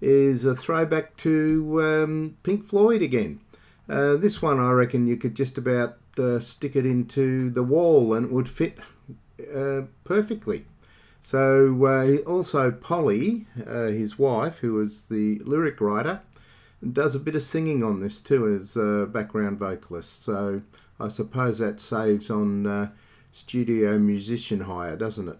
[0.00, 3.40] is a throwback to um, Pink Floyd again.
[3.88, 8.14] Uh, this one I reckon you could just about uh, stick it into the wall
[8.14, 8.78] and it would fit
[9.52, 10.66] uh, perfectly.
[11.20, 16.20] So uh, also Polly, his wife, who was the lyric writer,
[16.92, 20.22] does a bit of singing on this too as a background vocalist.
[20.22, 20.62] So
[21.00, 22.90] I suppose that saves on uh,
[23.32, 25.38] studio musician hire, doesn't it?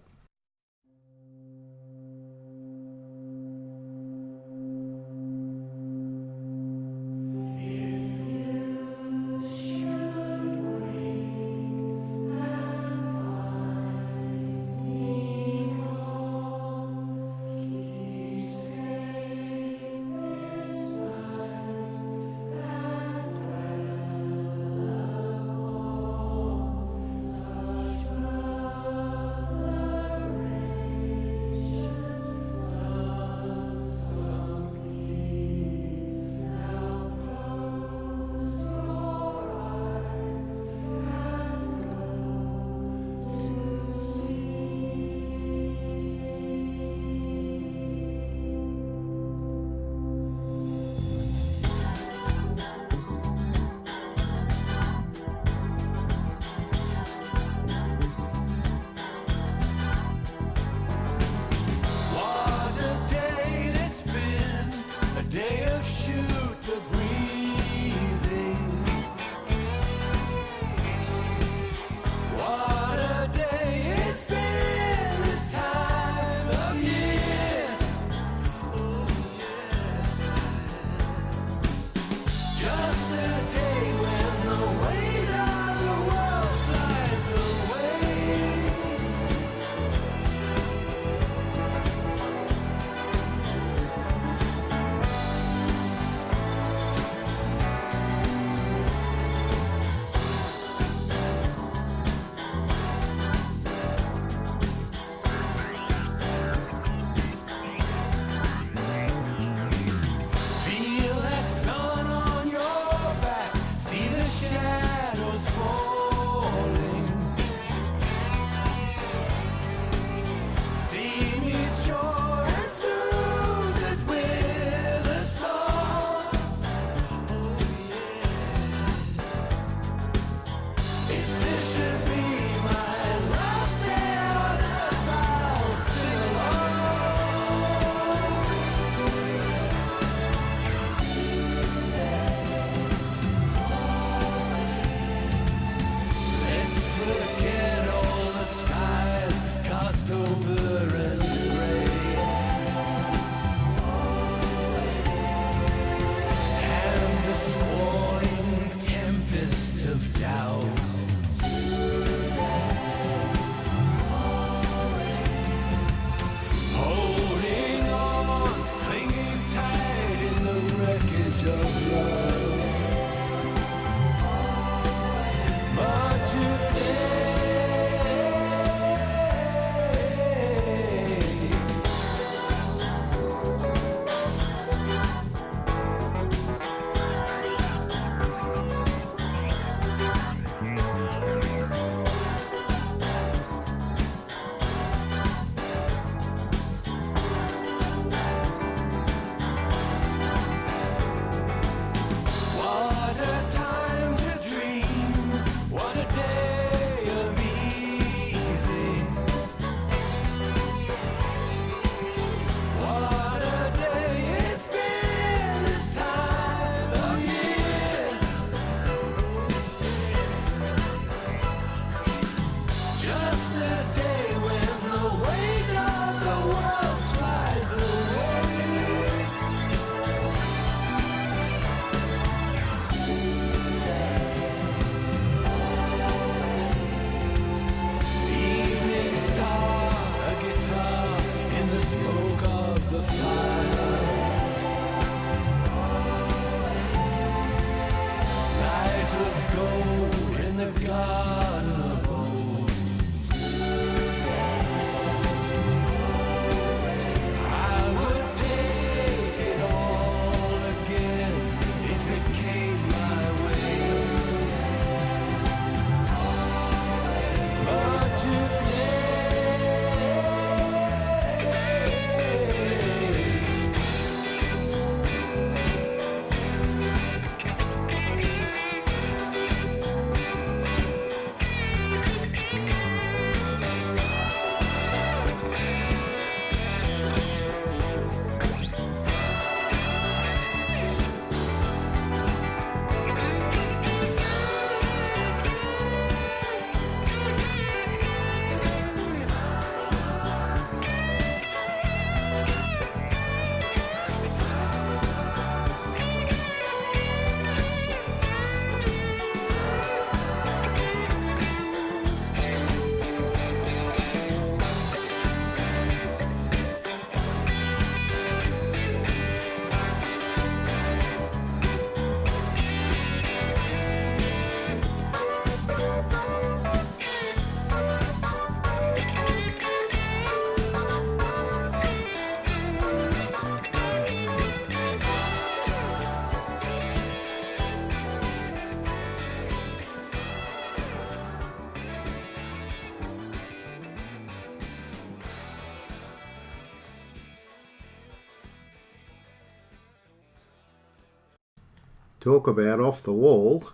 [352.27, 353.69] Talk about off the wall.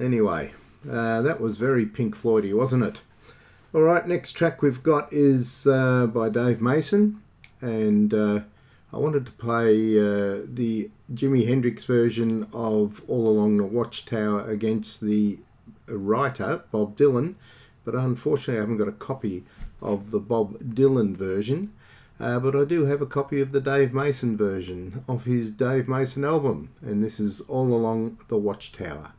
[0.00, 0.54] Anyway,
[0.90, 3.02] uh, that was very Pink Floydy, wasn't it?
[3.74, 7.20] All right, next track we've got is uh, by Dave Mason,
[7.60, 8.40] and uh,
[8.90, 15.02] I wanted to play uh, the Jimi Hendrix version of All Along the Watchtower against
[15.02, 15.40] the
[15.86, 17.34] writer Bob Dylan,
[17.84, 19.44] but unfortunately I haven't got a copy
[19.82, 21.70] of the Bob Dylan version.
[22.20, 25.88] Uh, but I do have a copy of the Dave Mason version of his Dave
[25.88, 29.12] Mason album, and this is All Along the Watchtower.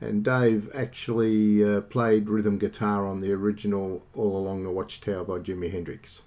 [0.00, 5.38] And Dave actually uh, played rhythm guitar on the original All Along the Watchtower by
[5.38, 6.22] Jimi Hendrix.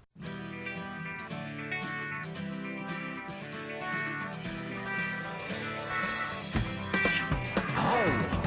[7.82, 8.41] Thank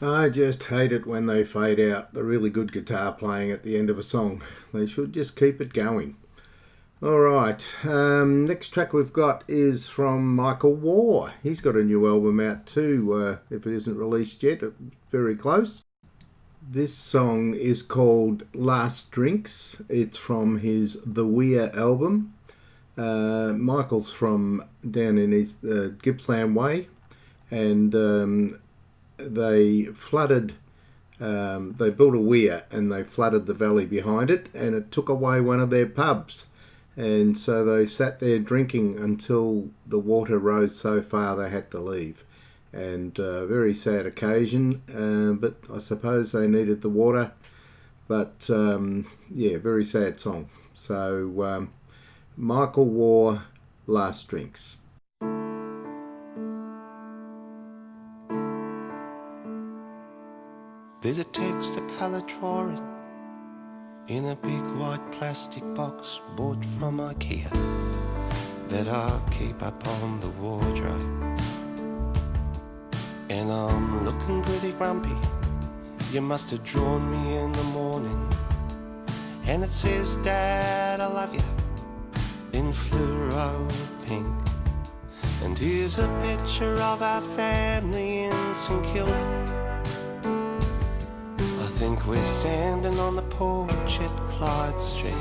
[0.00, 3.76] I just hate it when they fade out the really good guitar playing at the
[3.76, 4.42] end of a song.
[4.72, 6.16] They should just keep it going.
[7.02, 11.30] All right, um, next track we've got is from Michael Waugh.
[11.42, 14.70] He's got a new album out too, uh, if it isn't released yet, uh,
[15.10, 15.84] very close.
[16.66, 19.82] This song is called Last Drinks.
[19.90, 22.32] It's from his The Weir album.
[22.96, 26.88] Uh, Michael's from down in his uh, Gippsland Way,
[27.50, 28.60] and um,
[29.24, 30.54] they flooded.
[31.20, 35.08] Um, they built a weir and they flooded the valley behind it, and it took
[35.08, 36.46] away one of their pubs.
[36.96, 41.80] And so they sat there drinking until the water rose so far they had to
[41.80, 42.24] leave.
[42.72, 47.32] And uh, very sad occasion, uh, but I suppose they needed the water.
[48.08, 50.50] But um, yeah, very sad song.
[50.72, 51.72] So um,
[52.36, 53.40] Michael Waugh,
[53.86, 54.78] Last Drinks.
[61.04, 62.82] There's a Technicolor drawing
[64.08, 67.50] in a big white plastic box bought from IKEA
[68.68, 71.38] that I'll keep up on the wardrobe.
[73.28, 75.14] And I'm looking pretty grumpy.
[76.10, 78.26] You must have drawn me in the morning.
[79.46, 83.70] And it says, Dad, I love you in fluoro
[84.06, 84.26] pink.
[85.42, 89.53] And here's a picture of our family in St Kilda.
[91.74, 95.12] Think we're standing on the porch at Clyde Street.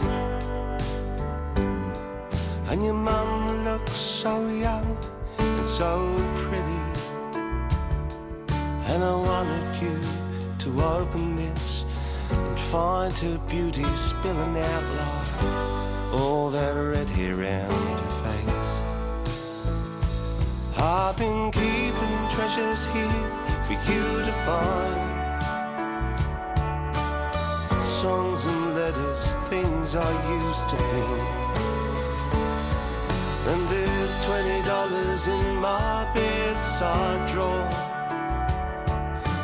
[2.70, 4.96] And your mum looks so young
[5.40, 6.16] and so
[6.48, 6.84] pretty.
[8.86, 10.00] And I wanted you
[10.60, 11.86] to open this
[12.30, 15.44] and find her beauty spilling out like
[16.14, 18.70] all that red hair round her face.
[20.78, 23.28] I've been keeping treasures here
[23.66, 25.13] for you to find.
[28.04, 31.22] Songs and letters, things I used to think.
[33.52, 37.72] And there's twenty dollars in my bedside drawer.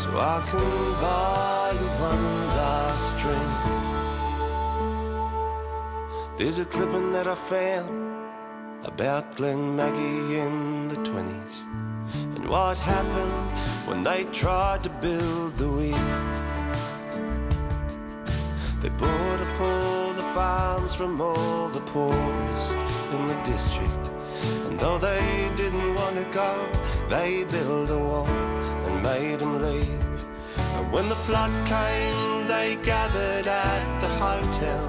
[0.03, 0.69] So I can
[0.99, 3.53] buy you one last drink.
[6.37, 7.89] There's a clipping that I found
[8.83, 11.63] about Glenmaggie in the 20s
[12.35, 13.39] and what happened
[13.87, 16.48] when they tried to build the weir.
[18.81, 22.77] They bought up all the farms from all the poorest
[23.13, 24.09] in the district.
[24.67, 26.69] And though they didn't want to go,
[27.09, 30.23] they built a wall and made them leave.
[30.75, 34.85] And when the flood came, they gathered at the hotel.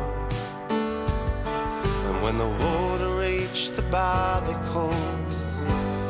[0.71, 5.35] And when the water reached the bar, they called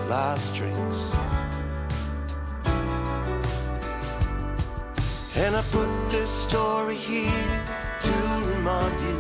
[0.06, 1.10] last drinks.
[5.40, 7.64] And I put this story here
[8.02, 9.18] to remind you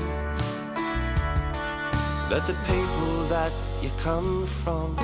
[2.28, 4.96] that the people that you come from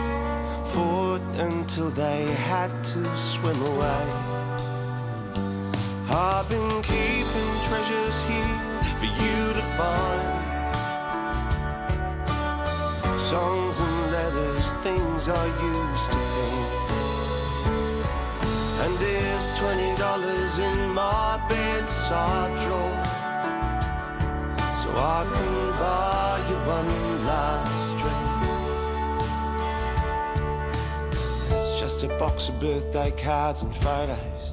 [0.74, 4.04] fought until they had to swim away.
[6.10, 8.58] I've been keeping treasures here
[9.00, 10.36] for you to find.
[13.30, 16.65] Songs and letters, things I used to.
[18.78, 23.04] And there's twenty dollars in my bedside drawer.
[24.82, 26.90] So I can buy you one
[27.26, 28.26] last drink.
[31.50, 34.52] It's just a box of birthday cards and photos.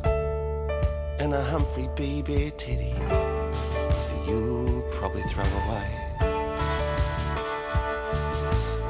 [1.20, 2.22] And a Humphrey B.
[2.22, 5.90] Bear teddy that you'll probably throw away.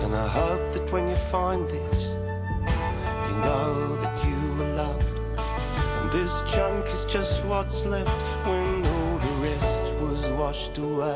[0.04, 2.14] And I hope that when you find this,
[3.28, 4.13] you know that
[6.14, 11.16] this junk is just what's left when all the rest was washed away.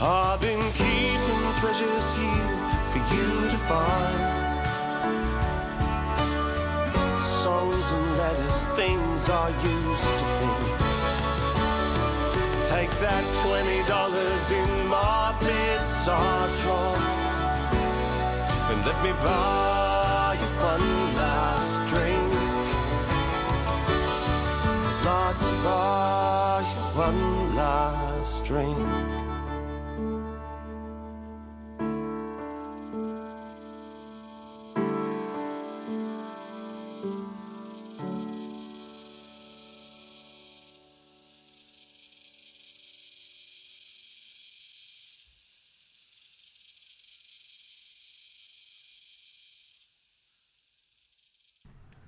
[0.00, 2.58] I've been keeping treasures here
[2.90, 4.20] for you to find.
[7.44, 10.64] Songs and letters, things I used to think.
[12.72, 16.96] Take that twenty dollars in my bedside drawer
[18.70, 21.53] and let me buy you one last
[26.96, 28.78] one last drink.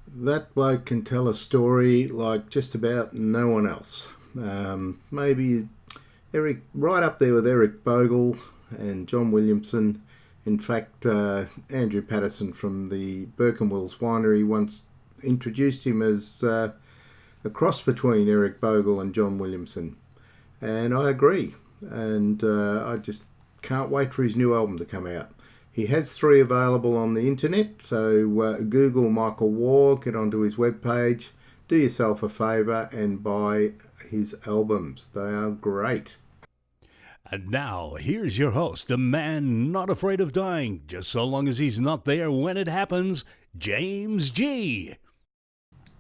[0.09, 4.09] That bloke can tell a story like just about no one else.
[4.39, 5.69] Um, maybe
[6.35, 8.37] Eric, right up there with Eric Bogle
[8.71, 10.03] and John Williamson.
[10.45, 14.87] In fact, uh, Andrew Patterson from the Birkenwills Winery once
[15.23, 16.73] introduced him as uh,
[17.45, 19.97] a cross between Eric Bogle and John Williamson.
[20.61, 21.55] And I agree.
[21.81, 23.27] And uh, I just
[23.63, 25.31] can't wait for his new album to come out.
[25.73, 30.57] He has three available on the internet, so uh, Google Michael Waugh, get onto his
[30.57, 31.29] webpage,
[31.69, 33.73] do yourself a favour and buy
[34.11, 35.09] his albums.
[35.15, 36.17] They are great.
[37.29, 41.59] And now, here's your host, a man not afraid of dying, just so long as
[41.59, 43.25] he's not there when it happens,
[43.59, 44.95] James G.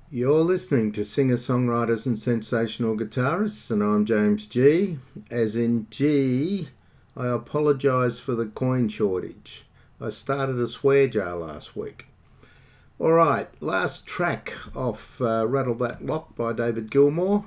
[0.08, 4.98] You're listening to singer songwriters and sensational guitarists, and I'm James G.
[5.28, 6.68] As in G,
[7.16, 9.66] I apologise for the coin shortage.
[10.00, 12.06] I started a swear jar last week.
[12.98, 17.44] Alright, last track off uh, Rattle That Lock by David Gilmour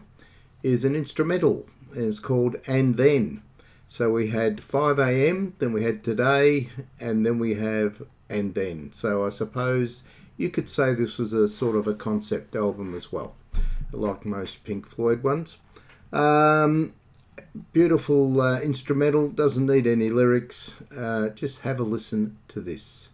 [0.62, 3.42] is an instrumental, it's called And Then.
[3.88, 6.70] So we had 5am, then we had Today,
[7.00, 8.92] and then we have And Then.
[8.94, 10.04] So I suppose
[10.38, 13.34] you could say this was a sort of a concept album as well,
[13.92, 15.58] like most Pink Floyd ones.
[16.14, 16.94] Um,
[17.74, 20.76] beautiful uh, instrumental, doesn't need any lyrics.
[20.96, 23.09] Uh, just have a listen to this.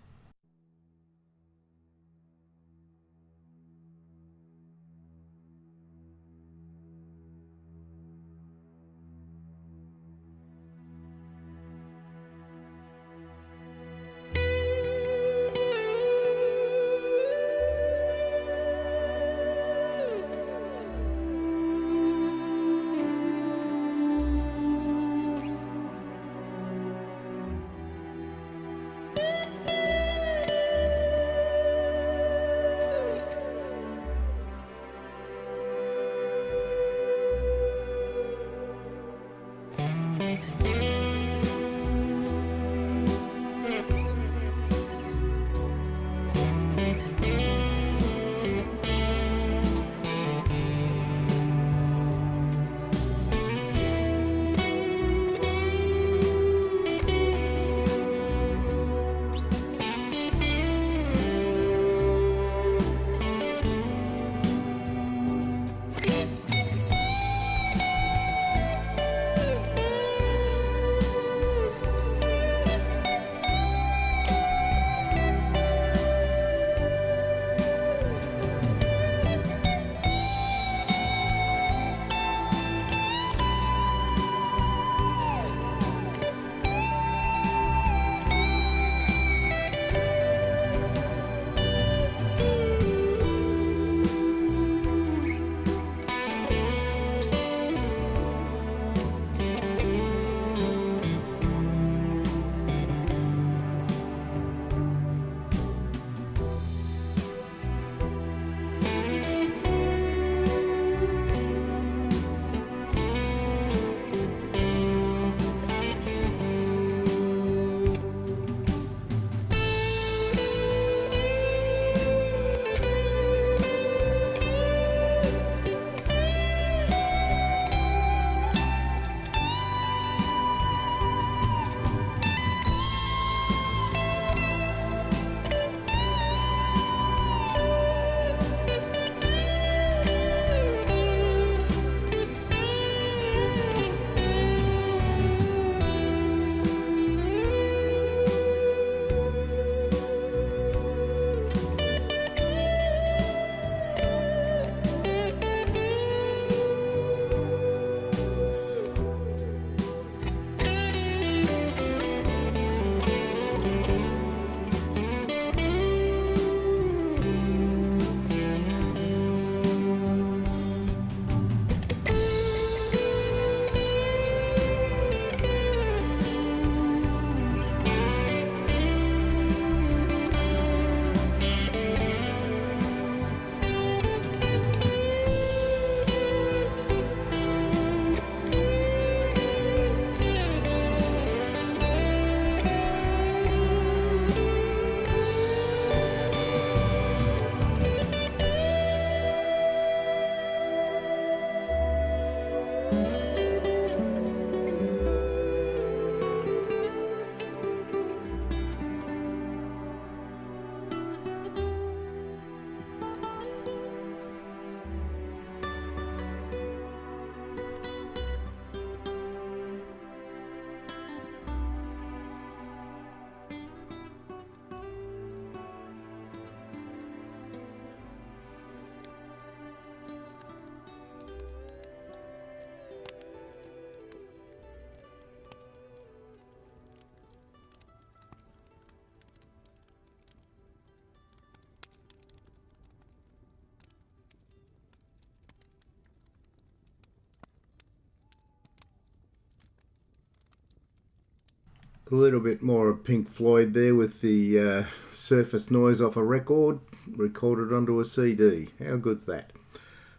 [252.12, 256.24] A little bit more of Pink Floyd there with the uh, surface noise off a
[256.24, 258.70] record recorded onto a CD.
[258.78, 259.52] How good's that?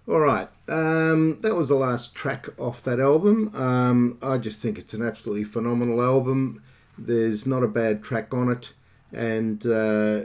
[0.09, 3.55] All right, um, that was the last track off that album.
[3.55, 6.61] Um, I just think it's an absolutely phenomenal album.
[6.99, 8.73] There's not a bad track on it,
[9.13, 10.23] and uh,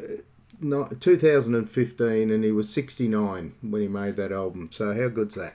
[0.60, 4.70] not, 2015, and he was 69 when he made that album.
[4.72, 5.54] So how good's that?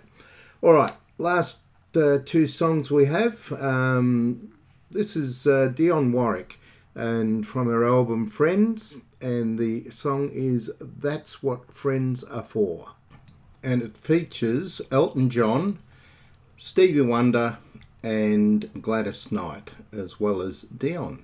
[0.62, 1.62] All right, last
[1.97, 3.53] uh, two songs we have.
[3.53, 4.53] Um,
[4.91, 6.59] this is uh, Dionne Warwick
[6.95, 12.93] and from her album Friends, and the song is That's What Friends Are For.
[13.63, 15.79] And it features Elton John,
[16.57, 17.59] Stevie Wonder,
[18.03, 21.23] and Gladys Knight, as well as Dionne.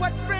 [0.00, 0.39] what friends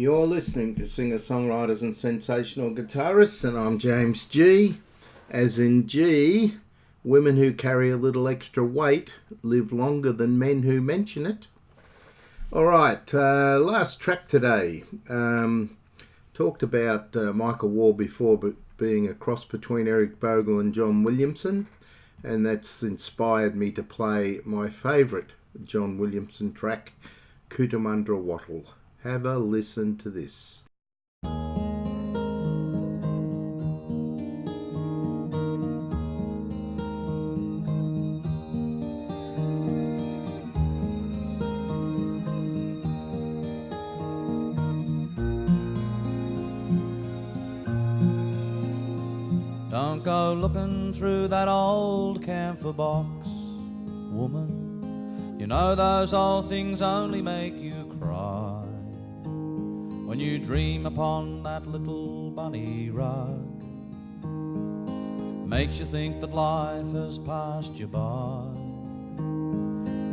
[0.00, 4.78] You're listening to singer songwriters and sensational guitarists, and I'm James G.
[5.28, 6.54] As in G,
[7.04, 9.12] women who carry a little extra weight
[9.42, 11.48] live longer than men who mention it.
[12.50, 14.84] All right, uh, last track today.
[15.10, 15.76] Um,
[16.32, 21.02] talked about uh, Michael Waugh before, but being a cross between Eric Bogle and John
[21.02, 21.66] Williamson,
[22.24, 26.94] and that's inspired me to play my favourite John Williamson track,
[27.50, 28.64] Cootamundra Wattle.
[29.02, 30.62] Have a listen to this.
[49.70, 53.28] Don't go looking through that old camphor box,
[54.12, 55.36] woman.
[55.38, 58.29] You know those old things only make you cry.
[60.10, 63.62] When you dream upon that little bunny rug,
[65.48, 68.42] makes you think that life has passed you by.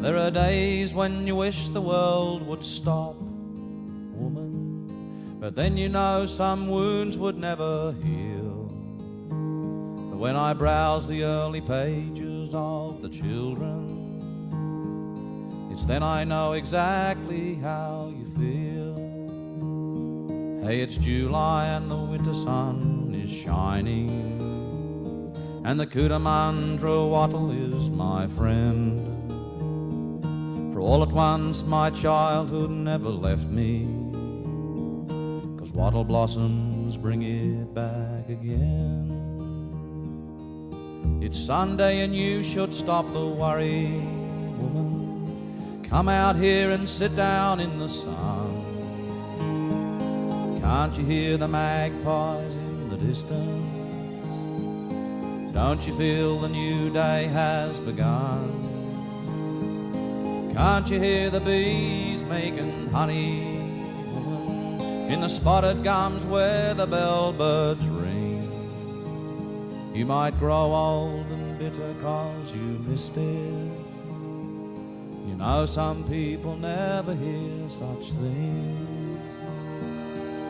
[0.04, 3.16] There are days when you wish the world would stop,
[4.14, 8.70] woman, but then you know some wounds would never heal.
[10.12, 14.20] But when I browse the early pages of the children,
[15.74, 18.87] it's then I know exactly how you feel.
[20.68, 24.10] Hey, it's July and the winter sun is shining,
[25.64, 29.00] and the Cootamundra wattle is my friend.
[30.74, 33.88] For all at once my childhood never left me,
[35.58, 39.10] 'cause wattle blossoms bring it back again.
[41.22, 44.02] It's Sunday and you should stop the worry,
[44.60, 45.30] woman.
[45.84, 48.57] Come out here and sit down in the sun.
[50.68, 53.64] Can't you hear the magpies in the distance?
[55.54, 58.52] Don't you feel the new day has begun?
[60.54, 63.60] Can't you hear the bees making honey.
[65.08, 68.44] In the spotted gums where the bellbirds ring.
[69.96, 73.72] You might grow old and bitter cause you missed it.
[75.28, 78.97] You know some people never hear such things.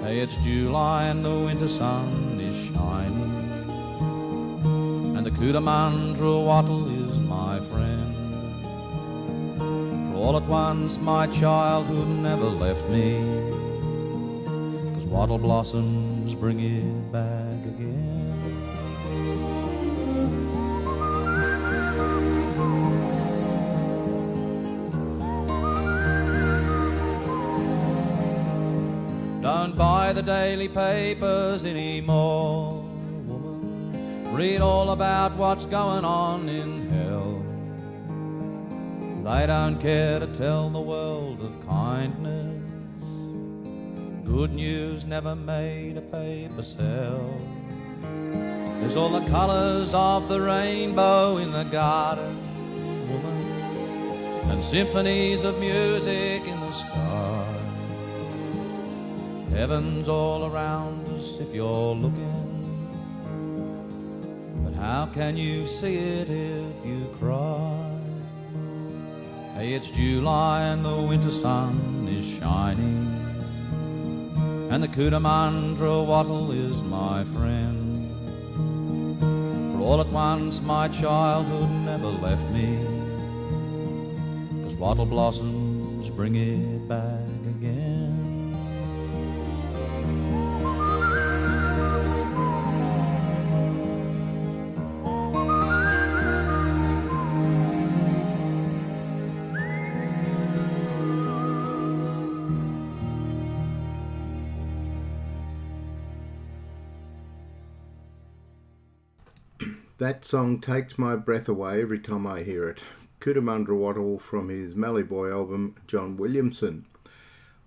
[0.07, 3.34] Hey, it's July and the winter sun is shining.
[5.17, 8.15] And the Cootamundra wattle is my friend.
[9.59, 13.19] For all at once my childhood never left me.
[14.93, 18.06] 'Cause wattle blossoms bring it back again.
[30.07, 32.81] Buy the daily papers anymore,
[33.25, 34.23] woman.
[34.34, 37.43] Read all about what's going on in hell.
[39.25, 42.71] They don't care to tell the world of kindness.
[44.23, 47.38] Good news never made a paper sell.
[48.79, 52.38] There's all the colours of the rainbow in the garden,
[53.11, 57.47] woman, and symphonies of music in the sky.
[59.57, 62.69] Heaven's all around us if you're looking.
[64.63, 67.89] But how can you see it if you cry?
[69.55, 73.07] Hey, it's July and the winter sun is shining.
[74.69, 78.11] And the Cootamundra wattle is my friend.
[79.73, 82.77] For all at once my childhood never left me.
[84.61, 87.16] 'Cause wattle blossoms bring it back
[110.07, 112.81] That song takes my breath away every time I hear it.
[113.19, 116.85] Cootamundra Wattle from his Mallee Boy album, John Williamson.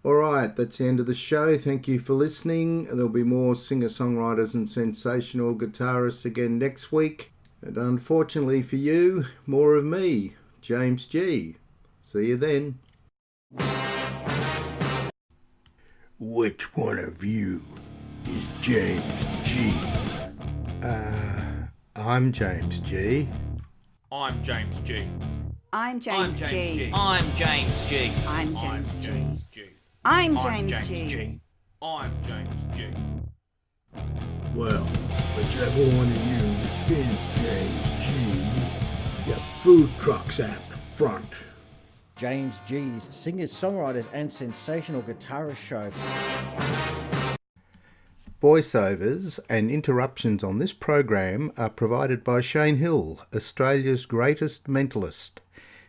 [0.03, 1.59] Alright, that's the end of the show.
[1.59, 2.85] Thank you for listening.
[2.85, 7.31] There'll be more singer songwriters and sensational guitarists again next week.
[7.61, 11.57] And unfortunately for you, more of me, James G.
[12.01, 12.79] See you then.
[16.19, 17.63] Which one of you
[18.27, 19.75] is James G?
[20.83, 21.30] Uh,
[22.01, 23.29] I'm James G.
[24.11, 25.07] I'm James G.
[25.71, 26.75] I'm James, I'm James G.
[26.75, 26.93] G.
[26.95, 28.13] I'm James G.
[28.27, 29.65] I'm James G.
[30.07, 31.09] I'm I'm James, James G.
[31.09, 31.41] G.
[31.83, 32.89] I'm James G.
[34.55, 34.85] Well,
[35.37, 41.29] whichever one of you is James G, your food truck's at the front.
[42.17, 45.91] James G's singers, songwriters, and sensational guitarist show.
[48.43, 55.41] Voiceovers and interruptions on this program are provided by Shane Hill, Australia's greatest mentalist.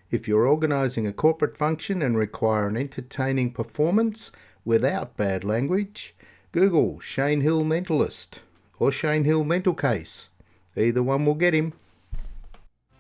[0.09, 4.31] If you're organising a corporate function and require an entertaining performance
[4.65, 6.13] without bad language,
[6.51, 8.39] Google Shane Hill Mentalist
[8.79, 10.29] or Shane Hill Mental Case.
[10.75, 11.71] Either one will get him.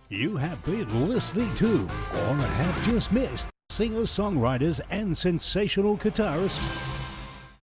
[0.07, 6.59] You have been listening to, or have just missed, singer songwriters and sensational guitarist